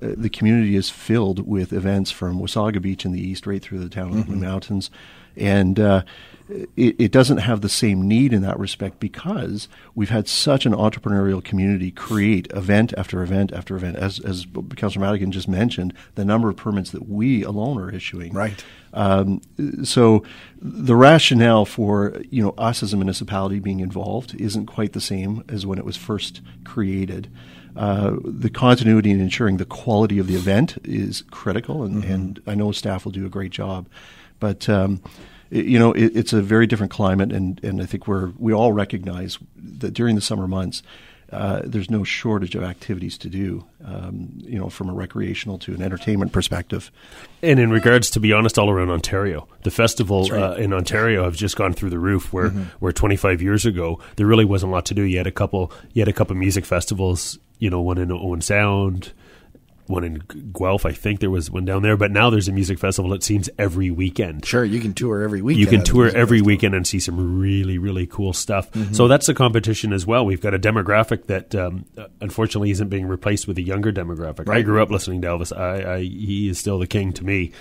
uh, 0.01 0.13
the 0.17 0.29
community 0.29 0.75
is 0.75 0.89
filled 0.89 1.47
with 1.47 1.71
events 1.73 2.11
from 2.11 2.39
Wasaga 2.39 2.81
Beach 2.81 3.05
in 3.05 3.11
the 3.11 3.21
east 3.21 3.47
right 3.47 3.61
through 3.61 3.79
the 3.79 3.89
town 3.89 4.11
of 4.11 4.17
the 4.17 4.23
Blue 4.23 4.35
Mountains. 4.35 4.89
And 5.35 5.79
uh, 5.79 6.03
it, 6.49 6.95
it, 6.99 7.11
doesn't 7.11 7.37
have 7.37 7.61
the 7.61 7.69
same 7.69 8.07
need 8.07 8.33
in 8.33 8.41
that 8.41 8.59
respect 8.59 8.99
because 8.99 9.67
we've 9.95 10.09
had 10.09 10.27
such 10.27 10.65
an 10.65 10.73
entrepreneurial 10.73 11.43
community 11.43 11.89
create 11.89 12.47
event 12.53 12.93
after 12.97 13.23
event 13.23 13.53
after 13.53 13.75
event. 13.75 13.95
As, 13.95 14.19
as 14.19 14.45
Councillor 14.75 15.05
Madigan 15.05 15.31
just 15.31 15.47
mentioned, 15.47 15.93
the 16.15 16.25
number 16.25 16.49
of 16.49 16.57
permits 16.57 16.91
that 16.91 17.07
we 17.07 17.43
alone 17.43 17.79
are 17.79 17.89
issuing. 17.89 18.33
Right. 18.33 18.63
Um, 18.93 19.41
so 19.83 20.23
the 20.61 20.95
rationale 20.95 21.65
for 21.65 22.21
you 22.29 22.43
know 22.43 22.53
us 22.57 22.83
as 22.83 22.93
a 22.93 22.97
municipality 22.97 23.59
being 23.59 23.79
involved 23.79 24.35
isn't 24.39 24.67
quite 24.67 24.93
the 24.93 25.01
same 25.01 25.43
as 25.49 25.65
when 25.65 25.79
it 25.79 25.85
was 25.85 25.97
first 25.97 26.41
created. 26.63 27.29
Uh, 27.75 28.17
the 28.23 28.51
continuity 28.51 29.09
and 29.09 29.19
ensuring 29.19 29.57
the 29.57 29.65
quality 29.65 30.19
of 30.19 30.27
the 30.27 30.35
event 30.35 30.77
is 30.83 31.23
critical, 31.31 31.83
and, 31.83 32.03
mm-hmm. 32.03 32.13
and 32.13 32.41
I 32.45 32.53
know 32.53 32.71
staff 32.71 33.03
will 33.03 33.11
do 33.11 33.25
a 33.25 33.29
great 33.29 33.51
job. 33.51 33.87
But 34.43 34.67
um, 34.67 35.01
you 35.51 35.79
know, 35.79 35.93
it, 35.93 36.17
it's 36.17 36.33
a 36.33 36.41
very 36.41 36.67
different 36.67 36.91
climate, 36.91 37.31
and, 37.31 37.63
and 37.63 37.81
I 37.81 37.85
think 37.85 38.09
we're 38.09 38.33
we 38.37 38.51
all 38.51 38.73
recognize 38.73 39.39
that 39.55 39.93
during 39.93 40.15
the 40.15 40.21
summer 40.21 40.49
months, 40.49 40.83
uh, 41.31 41.61
there's 41.63 41.89
no 41.89 42.03
shortage 42.03 42.53
of 42.53 42.61
activities 42.61 43.17
to 43.19 43.29
do, 43.29 43.63
um, 43.85 44.33
you 44.39 44.59
know, 44.59 44.67
from 44.67 44.89
a 44.89 44.93
recreational 44.93 45.57
to 45.59 45.73
an 45.73 45.81
entertainment 45.81 46.33
perspective. 46.33 46.91
And 47.41 47.57
in 47.57 47.71
regards, 47.71 48.09
to 48.09 48.19
be 48.19 48.33
honest, 48.33 48.59
all 48.59 48.69
around 48.69 48.89
Ontario, 48.89 49.47
the 49.63 49.71
festival 49.71 50.27
right. 50.27 50.43
uh, 50.43 50.53
in 50.55 50.73
Ontario 50.73 51.23
have 51.23 51.37
just 51.37 51.55
gone 51.55 51.71
through 51.71 51.91
the 51.91 51.99
roof. 51.99 52.33
Where 52.33 52.49
mm-hmm. 52.49 52.63
where 52.79 52.91
25 52.91 53.41
years 53.41 53.65
ago 53.65 54.01
there 54.17 54.27
really 54.27 54.43
wasn't 54.43 54.73
a 54.73 54.75
lot 54.75 54.87
to 54.87 54.93
do. 54.93 55.03
You 55.03 55.19
had 55.19 55.27
a 55.27 55.31
couple, 55.31 55.71
you 55.93 56.01
had 56.01 56.09
a 56.09 56.13
couple 56.13 56.35
music 56.35 56.65
festivals, 56.65 57.39
you 57.59 57.69
know, 57.69 57.79
one 57.79 57.97
in 57.97 58.11
Owen 58.11 58.41
Sound, 58.41 59.13
one 59.87 60.03
in 60.03 60.23
Guelph. 60.53 60.85
I 60.85 60.91
think 60.91 61.19
there 61.19 61.29
was 61.29 61.51
one 61.51 61.65
down 61.65 61.81
there, 61.81 61.97
but 61.97 62.11
now 62.11 62.29
there's 62.29 62.47
a 62.47 62.51
music 62.51 62.79
festival. 62.79 63.13
It 63.13 63.23
seems 63.23 63.49
every 63.57 63.91
weekend. 63.91 64.45
Sure, 64.45 64.63
you 64.63 64.79
can 64.79 64.93
tour 64.93 65.21
every 65.23 65.41
weekend. 65.41 65.59
You 65.59 65.67
can 65.67 65.83
tour 65.83 66.07
every 66.07 66.39
festival. 66.39 66.45
weekend 66.47 66.75
and 66.75 66.87
see 66.87 66.99
some 66.99 67.39
really 67.39 67.77
really 67.77 68.07
cool 68.07 68.33
stuff. 68.33 68.71
Mm-hmm. 68.71 68.93
So 68.93 69.07
that's 69.07 69.29
a 69.29 69.33
competition 69.33 69.93
as 69.93 70.05
well. 70.05 70.25
We've 70.25 70.41
got 70.41 70.53
a 70.53 70.59
demographic 70.59 71.25
that 71.27 71.53
um, 71.55 71.85
unfortunately 72.21 72.71
isn't 72.71 72.89
being 72.89 73.07
replaced 73.07 73.47
with 73.47 73.57
a 73.57 73.61
younger 73.61 73.91
demographic. 73.91 74.47
Right. 74.47 74.59
I 74.59 74.61
grew 74.61 74.81
up 74.81 74.89
listening 74.89 75.21
to 75.21 75.27
Elvis. 75.27 75.55
I, 75.55 75.95
I, 75.95 75.99
he 76.01 76.49
is 76.49 76.59
still 76.59 76.79
the 76.79 76.87
king 76.87 77.13
to 77.13 77.23
me, 77.23 77.51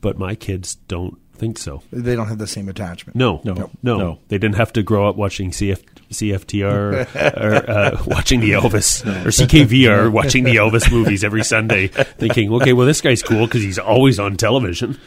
but 0.00 0.18
my 0.18 0.34
kids 0.34 0.76
don't 0.88 1.18
think 1.40 1.58
so. 1.58 1.82
They 1.90 2.14
don't 2.14 2.28
have 2.28 2.38
the 2.38 2.46
same 2.46 2.68
attachment. 2.68 3.16
No, 3.16 3.40
no, 3.44 3.54
no. 3.54 3.70
no. 3.82 3.98
no. 3.98 4.18
They 4.28 4.36
didn't 4.36 4.56
have 4.56 4.74
to 4.74 4.82
grow 4.82 5.08
up 5.08 5.16
watching 5.16 5.50
CF, 5.50 5.82
CFTR 6.10 7.14
or 7.40 7.70
uh, 7.70 8.02
watching 8.06 8.40
the 8.40 8.50
Elvis 8.50 9.04
or 9.24 9.30
CKVR 9.30 10.12
watching 10.12 10.44
the 10.44 10.56
Elvis 10.56 10.92
movies 10.92 11.24
every 11.24 11.42
Sunday, 11.42 11.86
thinking, 11.88 12.52
okay, 12.52 12.74
well, 12.74 12.86
this 12.86 13.00
guy's 13.00 13.22
cool 13.22 13.46
because 13.46 13.62
he's 13.62 13.78
always 13.78 14.20
on 14.20 14.36
television. 14.36 14.98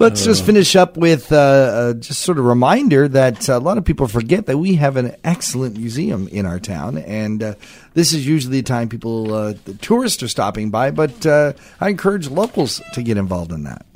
Let's 0.00 0.22
uh, 0.22 0.26
just 0.26 0.44
finish 0.44 0.74
up 0.74 0.96
with 0.96 1.30
uh, 1.32 1.36
uh, 1.36 1.94
just 1.94 2.22
sort 2.22 2.38
of 2.38 2.44
reminder 2.44 3.06
that 3.08 3.48
a 3.48 3.58
lot 3.58 3.78
of 3.78 3.84
people 3.84 4.08
forget 4.08 4.46
that 4.46 4.58
we 4.58 4.74
have 4.74 4.96
an 4.96 5.14
excellent 5.22 5.76
museum 5.78 6.26
in 6.28 6.44
our 6.44 6.58
town, 6.58 6.98
and 6.98 7.42
uh, 7.42 7.54
this 7.94 8.12
is 8.12 8.26
usually 8.26 8.58
the 8.58 8.62
time 8.62 8.88
people, 8.88 9.32
uh, 9.32 9.54
the 9.64 9.74
tourists, 9.74 10.22
are 10.24 10.28
stopping 10.28 10.70
by. 10.70 10.90
But 10.90 11.24
I 11.24 11.54
encourage 11.88 12.28
locals 12.28 12.82
to 12.94 13.02
get 13.02 13.16
involved 13.16 13.52
in 13.52 13.62
that. 13.62 13.86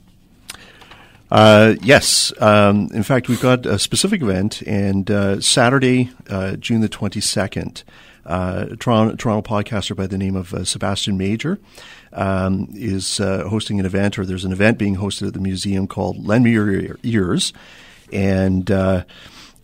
Uh, 1.33 1.77
yes. 1.81 2.31
Um, 2.43 2.91
in 2.93 3.03
fact, 3.03 3.27
we've 3.27 3.41
got 3.41 3.65
a 3.65 3.79
specific 3.79 4.21
event, 4.21 4.61
and 4.67 5.11
uh, 5.11 5.41
Saturday, 5.41 6.11
uh, 6.29 6.57
June 6.57 6.83
the 6.83 6.91
22nd, 6.91 7.85
uh, 8.27 8.67
Toronto, 8.79 9.17
Toronto 9.17 9.41
podcaster 9.41 9.97
by 9.97 10.07
the 10.07 10.19
name 10.19 10.37
of 10.37 10.53
uh, 10.53 10.63
Sebastian 10.67 11.17
Major 11.17 11.59
um, 12.13 12.69
is 12.75 13.19
uh, 13.19 13.49
hosting 13.49 13.81
an 13.81 13.87
event, 13.87 14.19
or 14.19 14.27
there's 14.27 14.45
an 14.45 14.53
event 14.53 14.77
being 14.77 14.97
hosted 14.97 15.27
at 15.27 15.33
the 15.33 15.41
museum 15.41 15.87
called 15.87 16.23
Lend 16.23 16.45
Me 16.45 16.53
Your 16.53 16.99
Ears. 17.03 17.55
And 18.13 18.71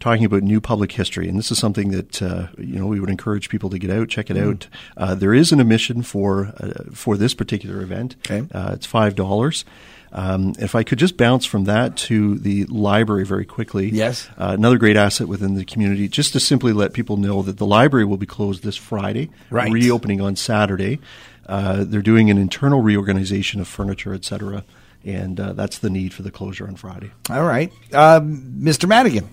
talking 0.01 0.25
about 0.25 0.43
new 0.43 0.61
public 0.61 0.93
history, 0.93 1.29
and 1.29 1.39
this 1.39 1.51
is 1.51 1.59
something 1.59 1.91
that 1.91 2.23
uh, 2.23 2.47
you 2.57 2.79
know 2.79 2.87
we 2.87 2.99
would 2.99 3.11
encourage 3.11 3.51
people 3.51 3.69
to 3.69 3.79
get 3.79 3.91
out, 3.91 4.09
check 4.09 4.31
it 4.31 4.39
mm. 4.39 4.49
out. 4.49 4.67
Uh, 4.97 5.15
there 5.15 5.35
is 5.35 5.53
an 5.53 5.61
admission 5.61 6.03
for 6.03 6.55
uh, 6.59 6.85
for 6.95 7.19
this 7.19 7.35
particular 7.35 7.83
event. 7.83 8.17
Okay. 8.31 8.47
it's 8.73 8.87
five 8.87 9.15
dollars. 9.15 9.67
Um, 10.13 10.55
if 10.59 10.75
I 10.75 10.83
could 10.83 10.99
just 10.99 11.17
bounce 11.17 11.45
from 11.45 11.65
that 11.65 11.97
to 11.97 12.39
the 12.39 12.65
library 12.67 13.25
very 13.25 13.45
quickly. 13.45 13.91
Yes. 13.91 14.29
Uh, 14.39 14.55
another 14.57 14.79
great 14.79 14.97
asset 14.97 15.29
within 15.29 15.55
the 15.55 15.65
community, 15.65 16.09
just 16.09 16.33
to 16.33 16.41
simply 16.41 16.73
let 16.73 16.93
people 16.93 17.17
know 17.17 17.43
that 17.43 17.59
the 17.59 17.67
library 17.67 18.05
will 18.05 18.17
be 18.17 18.27
closed 18.27 18.63
this 18.63 18.77
Friday, 18.77 19.31
right. 19.51 19.71
reopening 19.71 20.21
on 20.21 20.37
Saturday. 20.37 20.99
Uh, 21.47 21.85
they're 21.85 22.03
doing 22.03 22.31
an 22.31 22.39
internal 22.39 22.83
reorganization 22.83 23.61
of 23.61 23.69
furniture, 23.69 24.13
et 24.13 24.25
cetera, 24.25 24.65
and 25.05 25.41
uh, 25.41 25.53
that's 25.55 25.79
the 25.79 25.91
need 25.91 26.13
for 26.13 26.23
the 26.23 26.31
closure 26.31 26.67
on 26.67 26.77
Friday. 26.77 27.11
All 27.31 27.45
right. 27.45 27.73
Mr. 27.91 28.85
Um, 28.85 28.89
Madigan. 28.89 29.29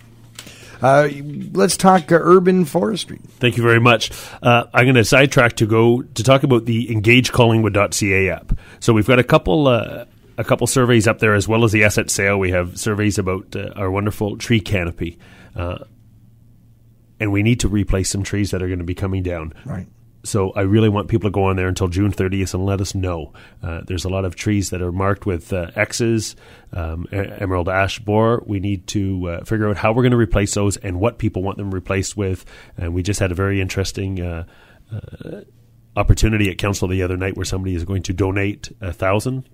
Uh, 0.82 1.10
let's 1.54 1.78
talk 1.78 2.12
uh, 2.12 2.20
urban 2.22 2.66
forestry. 2.66 3.20
Thank 3.40 3.58
you 3.58 3.64
very 3.64 3.80
much. 3.80 4.12
Uh, 4.42 4.66
I'm 4.74 4.86
going 4.86 4.96
to 4.96 5.06
sidetrack 5.06 5.56
to 5.58 5.66
go 5.66 6.02
to 6.02 6.24
talk 6.24 6.44
about 6.44 6.66
the 6.66 6.88
EngageCollingwood.ca 6.88 8.30
app. 8.30 8.58
So 8.80 8.94
we've 8.94 9.08
got 9.08 9.20
a 9.20 9.24
couple 9.24 9.68
uh, 9.68 10.06
a 10.38 10.44
couple 10.44 10.68
surveys 10.68 11.08
up 11.08 11.20
there 11.20 11.34
as 11.34 11.48
well 11.48 11.64
as 11.64 11.72
the 11.72 11.84
asset 11.84 12.10
sale. 12.10 12.38
We 12.38 12.52
have 12.52 12.80
surveys 12.80 13.18
about 13.18 13.56
uh, 13.56 13.72
our 13.76 13.90
wonderful 13.90 14.38
tree 14.38 14.60
canopy. 14.60 15.18
Uh, 15.56 15.80
and 17.20 17.32
we 17.32 17.44
need 17.44 17.62
to 17.62 17.68
replace 17.68 18.10
some 18.10 18.24
trees 18.24 18.52
that 18.52 18.62
are 18.62 18.68
going 18.68 18.80
to 18.80 18.86
be 18.86 18.96
coming 18.96 19.24
down. 19.24 19.54
Right. 19.66 19.88
So 20.26 20.52
I 20.52 20.62
really 20.62 20.90
want 20.90 21.08
people 21.08 21.30
to 21.30 21.34
go 21.34 21.46
on 21.46 21.56
there 21.56 21.68
until 21.68 21.88
June 21.88 22.12
30th 22.12 22.56
and 22.56 22.66
let 22.66 22.82
us 22.82 22.96
know. 22.96 23.32
Uh, 23.62 23.82
there's 23.86 24.06
a 24.06 24.10
lot 24.10 24.26
of 24.26 24.36
trees 24.36 24.72
that 24.72 24.82
are 24.82 24.92
marked 24.92 25.26
with 25.26 25.54
uh, 25.54 25.70
X's, 25.76 26.36
um, 26.74 27.08
emerald 27.12 27.70
ash 27.70 28.00
borer. 28.00 28.44
We 28.46 28.60
need 28.60 28.88
to 28.88 29.30
uh, 29.30 29.44
figure 29.46 29.70
out 29.70 29.78
how 29.78 29.94
we're 29.94 30.02
going 30.02 30.12
to 30.12 30.18
replace 30.18 30.56
those 30.56 30.78
and 30.78 31.00
what 31.00 31.20
people 31.20 31.44
want 31.44 31.58
them 31.58 31.72
replaced 31.72 32.18
with. 32.18 32.44
And 32.76 32.94
we 32.94 33.04
just 33.04 33.20
had 33.20 33.32
a 33.32 33.36
very 33.36 33.62
interesting 33.62 34.20
uh, 34.20 34.46
uh, 34.92 35.42
opportunity 35.96 36.50
at 36.50 36.58
council 36.58 36.88
the 36.88 37.04
other 37.04 37.18
night 37.18 37.38
where 37.38 37.46
somebody 37.46 37.76
is 37.76 37.86
going 37.86 38.04
to 38.04 38.14
donate 38.14 38.72
a 38.82 38.92
thousand 38.92 39.48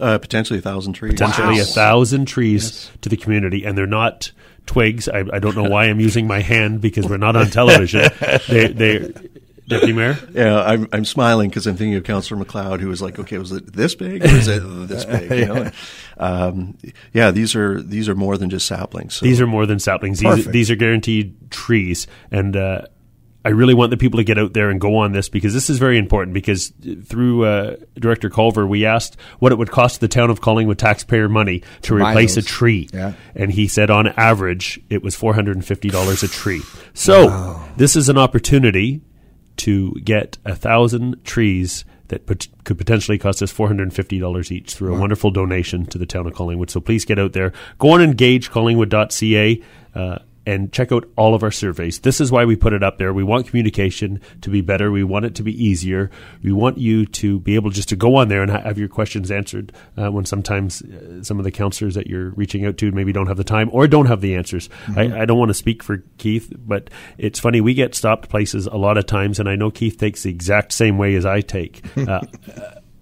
uh, 0.00 0.18
potentially 0.18 0.58
a 0.58 0.62
thousand 0.62 0.94
trees. 0.94 1.12
Potentially 1.12 1.56
wow. 1.56 1.62
a 1.62 1.64
thousand 1.64 2.26
trees 2.26 2.64
yes. 2.64 2.90
to 3.02 3.08
the 3.08 3.16
community, 3.16 3.64
and 3.64 3.76
they're 3.76 3.86
not 3.86 4.32
twigs. 4.66 5.08
I, 5.08 5.20
I, 5.32 5.38
don't 5.38 5.56
know 5.56 5.68
why 5.68 5.86
I'm 5.86 6.00
using 6.00 6.26
my 6.26 6.40
hand 6.40 6.80
because 6.80 7.06
we're 7.06 7.18
not 7.18 7.36
on 7.36 7.50
television. 7.50 8.10
they, 8.48 8.68
they, 8.68 9.12
Deputy 9.66 9.92
Mayor? 9.94 10.18
Yeah, 10.32 10.62
I'm, 10.62 10.88
I'm 10.92 11.04
smiling 11.04 11.48
because 11.48 11.66
I'm 11.66 11.76
thinking 11.76 11.94
of 11.94 12.04
Councillor 12.04 12.42
McLeod, 12.42 12.80
who 12.80 12.88
was 12.88 13.00
like, 13.00 13.18
"Okay, 13.18 13.38
was 13.38 13.50
it 13.52 13.72
this 13.72 13.94
big 13.94 14.22
or 14.22 14.28
is 14.28 14.48
it 14.48 14.60
this 14.88 15.04
big?" 15.04 15.30
You 15.30 15.46
know? 15.46 15.70
um, 16.18 16.76
yeah, 17.12 17.30
these 17.30 17.54
are 17.54 17.82
these 17.82 18.08
are 18.08 18.14
more 18.14 18.36
than 18.36 18.50
just 18.50 18.66
saplings. 18.66 19.14
So. 19.14 19.24
These 19.24 19.40
are 19.40 19.46
more 19.46 19.64
than 19.64 19.78
saplings. 19.78 20.20
These, 20.20 20.46
these 20.46 20.70
are 20.70 20.76
guaranteed 20.76 21.50
trees, 21.50 22.06
and 22.30 22.56
uh, 22.56 22.82
I 23.44 23.50
really 23.50 23.74
want 23.74 23.90
the 23.90 23.96
people 23.96 24.18
to 24.18 24.24
get 24.24 24.38
out 24.38 24.54
there 24.54 24.70
and 24.70 24.80
go 24.80 24.96
on 24.96 25.12
this 25.12 25.28
because 25.28 25.52
this 25.52 25.68
is 25.68 25.78
very 25.78 25.98
important. 25.98 26.32
Because 26.32 26.72
through 27.04 27.44
uh, 27.44 27.76
Director 27.94 28.30
Culver, 28.30 28.66
we 28.66 28.86
asked 28.86 29.16
what 29.38 29.52
it 29.52 29.58
would 29.58 29.70
cost 29.70 30.00
the 30.00 30.08
town 30.08 30.30
of 30.30 30.40
Collingwood 30.40 30.78
taxpayer 30.78 31.28
money 31.28 31.62
to 31.82 31.94
replace 31.94 32.36
a 32.36 32.42
tree, 32.42 32.88
yeah. 32.92 33.12
and 33.34 33.52
he 33.52 33.68
said 33.68 33.90
on 33.90 34.08
average 34.08 34.80
it 34.88 35.02
was 35.02 35.14
four 35.14 35.34
hundred 35.34 35.56
and 35.56 35.64
fifty 35.64 35.88
dollars 35.88 36.22
a 36.22 36.28
tree. 36.28 36.62
So 36.94 37.26
wow. 37.26 37.68
this 37.76 37.96
is 37.96 38.08
an 38.08 38.16
opportunity 38.16 39.02
to 39.56 39.92
get 40.02 40.38
a 40.44 40.54
thousand 40.54 41.22
trees 41.24 41.84
that 42.08 42.26
pot- 42.26 42.48
could 42.64 42.78
potentially 42.78 43.18
cost 43.18 43.42
us 43.42 43.52
$450 43.52 44.50
each 44.50 44.74
through 44.74 44.94
a 44.94 45.00
wonderful 45.00 45.30
donation 45.30 45.86
to 45.86 45.96
the 45.96 46.06
town 46.06 46.26
of 46.26 46.34
Collingwood. 46.34 46.70
So 46.70 46.80
please 46.80 47.04
get 47.04 47.18
out 47.18 47.32
there. 47.32 47.52
Go 47.78 47.90
on 47.90 48.00
engagecollingwood.ca. 48.00 49.62
Uh, 49.94 50.18
and 50.46 50.72
check 50.72 50.92
out 50.92 51.08
all 51.16 51.34
of 51.34 51.42
our 51.42 51.50
surveys. 51.50 52.00
This 52.00 52.20
is 52.20 52.30
why 52.30 52.44
we 52.44 52.56
put 52.56 52.72
it 52.72 52.82
up 52.82 52.98
there. 52.98 53.12
We 53.12 53.24
want 53.24 53.46
communication 53.46 54.20
to 54.42 54.50
be 54.50 54.60
better. 54.60 54.90
We 54.90 55.04
want 55.04 55.24
it 55.24 55.34
to 55.36 55.42
be 55.42 55.64
easier. 55.64 56.10
We 56.42 56.52
want 56.52 56.78
you 56.78 57.06
to 57.06 57.40
be 57.40 57.54
able 57.54 57.70
just 57.70 57.88
to 57.90 57.96
go 57.96 58.16
on 58.16 58.28
there 58.28 58.42
and 58.42 58.50
have 58.50 58.78
your 58.78 58.88
questions 58.88 59.30
answered 59.30 59.72
uh, 59.96 60.10
when 60.10 60.24
sometimes 60.24 60.82
uh, 60.82 61.22
some 61.22 61.38
of 61.38 61.44
the 61.44 61.50
counselors 61.50 61.94
that 61.94 62.06
you're 62.06 62.30
reaching 62.30 62.66
out 62.66 62.76
to 62.78 62.92
maybe 62.92 63.12
don't 63.12 63.26
have 63.26 63.36
the 63.36 63.44
time 63.44 63.70
or 63.72 63.86
don't 63.86 64.06
have 64.06 64.20
the 64.20 64.34
answers. 64.34 64.68
Mm-hmm. 64.86 64.98
I, 64.98 65.22
I, 65.22 65.24
don't 65.24 65.38
want 65.38 65.50
to 65.50 65.54
speak 65.54 65.82
for 65.82 66.04
Keith, 66.18 66.52
but 66.56 66.90
it's 67.18 67.40
funny. 67.40 67.60
We 67.60 67.74
get 67.74 67.94
stopped 67.94 68.28
places 68.28 68.66
a 68.66 68.76
lot 68.76 68.98
of 68.98 69.06
times, 69.06 69.40
and 69.40 69.48
I 69.48 69.56
know 69.56 69.70
Keith 69.70 69.98
takes 69.98 70.24
the 70.24 70.30
exact 70.30 70.72
same 70.72 70.98
way 70.98 71.14
as 71.14 71.26
I 71.26 71.40
take. 71.40 71.84
Uh, 72.04 72.20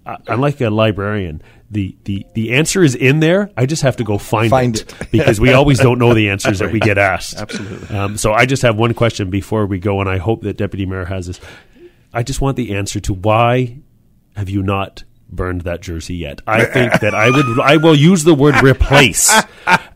I'm 0.04 0.40
like 0.40 0.60
a 0.60 0.70
librarian 0.70 1.42
the, 1.72 1.96
the, 2.04 2.26
the 2.34 2.52
answer 2.52 2.82
is 2.82 2.94
in 2.94 3.20
there. 3.20 3.50
I 3.56 3.64
just 3.64 3.82
have 3.82 3.96
to 3.96 4.04
go 4.04 4.18
find, 4.18 4.50
find 4.50 4.76
it, 4.76 4.92
it. 5.00 5.08
because 5.10 5.40
we 5.40 5.54
always 5.54 5.78
don't 5.80 5.98
know 5.98 6.12
the 6.12 6.28
answers 6.28 6.58
that 6.58 6.70
we 6.70 6.78
get 6.78 6.98
asked. 6.98 7.38
Absolutely. 7.38 7.96
Um, 7.96 8.18
so 8.18 8.34
I 8.34 8.44
just 8.44 8.60
have 8.60 8.76
one 8.76 8.92
question 8.92 9.30
before 9.30 9.64
we 9.64 9.78
go, 9.78 10.00
and 10.00 10.08
I 10.08 10.18
hope 10.18 10.42
that 10.42 10.58
Deputy 10.58 10.84
Mayor 10.84 11.06
has 11.06 11.28
this. 11.28 11.40
I 12.12 12.22
just 12.22 12.42
want 12.42 12.58
the 12.58 12.74
answer 12.74 13.00
to 13.00 13.14
why 13.14 13.78
have 14.36 14.50
you 14.50 14.62
not 14.62 15.04
burned 15.30 15.62
that 15.62 15.80
jersey 15.80 16.16
yet? 16.16 16.42
I 16.46 16.66
think 16.66 16.92
that 17.00 17.14
I 17.14 17.30
would. 17.30 17.60
I 17.60 17.78
will 17.78 17.96
use 17.96 18.22
the 18.22 18.34
word 18.34 18.62
replace, 18.62 19.34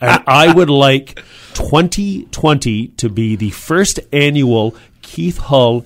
and 0.00 0.22
I 0.26 0.54
would 0.54 0.70
like 0.70 1.22
2020 1.52 2.88
to 2.88 3.10
be 3.10 3.36
the 3.36 3.50
first 3.50 4.00
annual 4.14 4.74
Keith 5.02 5.36
Hull 5.36 5.84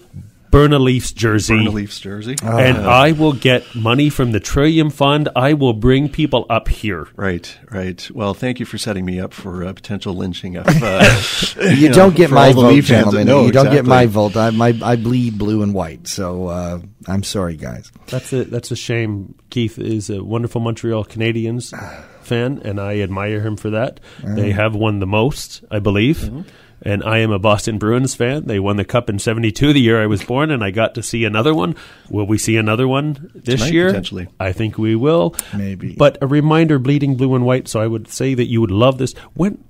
burn 0.51 0.73
a 0.73 0.79
Leafs 0.79 1.13
jersey. 1.13 1.57
Burn 1.57 1.67
a 1.67 1.71
Leafs 1.71 2.01
jersey. 2.01 2.37
and 2.43 2.79
I 2.79 3.13
will 3.13 3.33
get 3.33 3.75
money 3.75 4.11
from 4.11 4.33
the 4.33 4.41
Trillium 4.41 4.91
Fund. 4.91 5.29
I 5.37 5.55
will 5.55 5.73
bring 5.73 6.09
people 6.09 6.47
up 6.51 6.69
here. 6.69 7.09
Right, 7.17 7.57
right. 7.71 8.09
Well, 8.13 8.35
thank 8.35 8.61
you 8.61 8.67
for 8.67 8.79
setting 8.79 9.05
me 9.05 9.21
up 9.21 9.33
for 9.33 9.63
a 9.63 9.73
potential 9.75 10.15
lynching 10.15 10.57
of. 10.57 10.67
Uh, 10.69 11.23
You, 11.81 11.89
know, 11.89 11.95
don't 11.95 12.17
get 12.17 12.31
my 12.31 12.53
vote, 12.53 12.69
Leaf 12.73 12.89
fans 12.89 13.07
that 13.07 13.25
gentlemen. 13.25 13.27
know 13.27 13.47
you 13.47 13.53
don't 13.53 13.71
get 13.71 13.85
my 13.85 14.07
vote. 14.07 14.37
I, 14.37 14.51
my, 14.51 14.79
I 14.83 14.97
bleed 14.97 15.39
blue 15.39 15.63
and 15.63 15.73
white. 15.75 16.07
So 16.09 16.47
uh, 16.49 16.81
I'm 17.07 17.23
sorry, 17.23 17.57
guys. 17.57 17.91
That's 18.07 18.33
a 18.33 18.45
that's 18.45 18.71
a 18.71 18.77
shame. 18.77 19.35
Keith 19.51 19.79
is 19.79 20.11
a 20.11 20.23
wonderful 20.25 20.61
Montreal 20.61 21.05
Canadiens 21.05 21.73
fan, 22.23 22.61
and 22.65 22.81
I 22.81 23.01
admire 23.01 23.41
him 23.41 23.57
for 23.57 23.71
that. 23.71 24.01
They 24.23 24.51
have 24.53 24.75
won 24.75 24.99
the 25.01 25.07
most, 25.07 25.63
I 25.71 25.79
believe. 25.79 26.45
And 26.83 27.05
I 27.05 27.19
am 27.19 27.31
a 27.31 27.39
Boston 27.39 27.79
Bruins 27.79 28.15
fan. 28.15 28.47
They 28.47 28.59
won 28.59 28.77
the 28.77 28.85
cup 28.85 29.11
in 29.11 29.19
'72, 29.19 29.73
the 29.73 29.81
year 29.81 30.03
I 30.03 30.07
was 30.07 30.25
born, 30.25 30.51
and 30.51 30.65
I 30.65 30.71
got 30.71 30.95
to 30.95 31.03
see 31.03 31.25
another 31.25 31.55
one. 31.55 31.77
Will 32.09 32.27
we 32.27 32.39
see 32.39 32.57
another 32.57 32.89
one 32.89 33.31
this 33.35 33.61
Tonight, 33.61 33.73
year? 33.73 33.87
potentially. 33.89 34.29
I 34.39 34.53
think 34.53 34.79
we 34.79 34.97
will. 34.97 35.35
Maybe. 35.55 35.95
But 35.95 36.19
a 36.23 36.27
reminder: 36.27 36.79
bleeding 36.79 37.17
blue 37.17 37.35
and 37.35 37.45
white. 37.45 37.69
So 37.69 37.81
I 37.81 37.87
would 37.87 38.09
say 38.09 38.33
that 38.35 38.47
you 38.47 38.61
would 38.63 38.71
love 38.71 38.97
this. 38.99 39.13
When, 39.35 39.63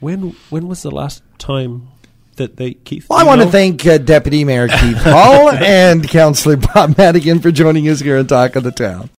when, 0.00 0.36
when 0.50 0.68
was 0.68 0.82
the 0.82 0.90
last 0.90 1.22
time 1.38 1.88
that 2.36 2.56
they 2.56 2.74
Keith? 2.74 3.08
Well, 3.08 3.18
I 3.18 3.22
you 3.22 3.28
want 3.28 3.40
to 3.42 3.48
thank 3.48 3.86
uh, 3.86 3.98
Deputy 3.98 4.44
Mayor 4.44 4.68
Keith 4.68 4.98
Hull 4.98 5.50
and 5.52 6.06
Councillor 6.08 6.56
Bob 6.56 6.98
Madigan 6.98 7.40
for 7.40 7.50
joining 7.50 7.88
us 7.88 8.00
here 8.00 8.18
on 8.18 8.26
Talk 8.26 8.56
of 8.56 8.62
the 8.62 8.72
Town. 8.72 9.10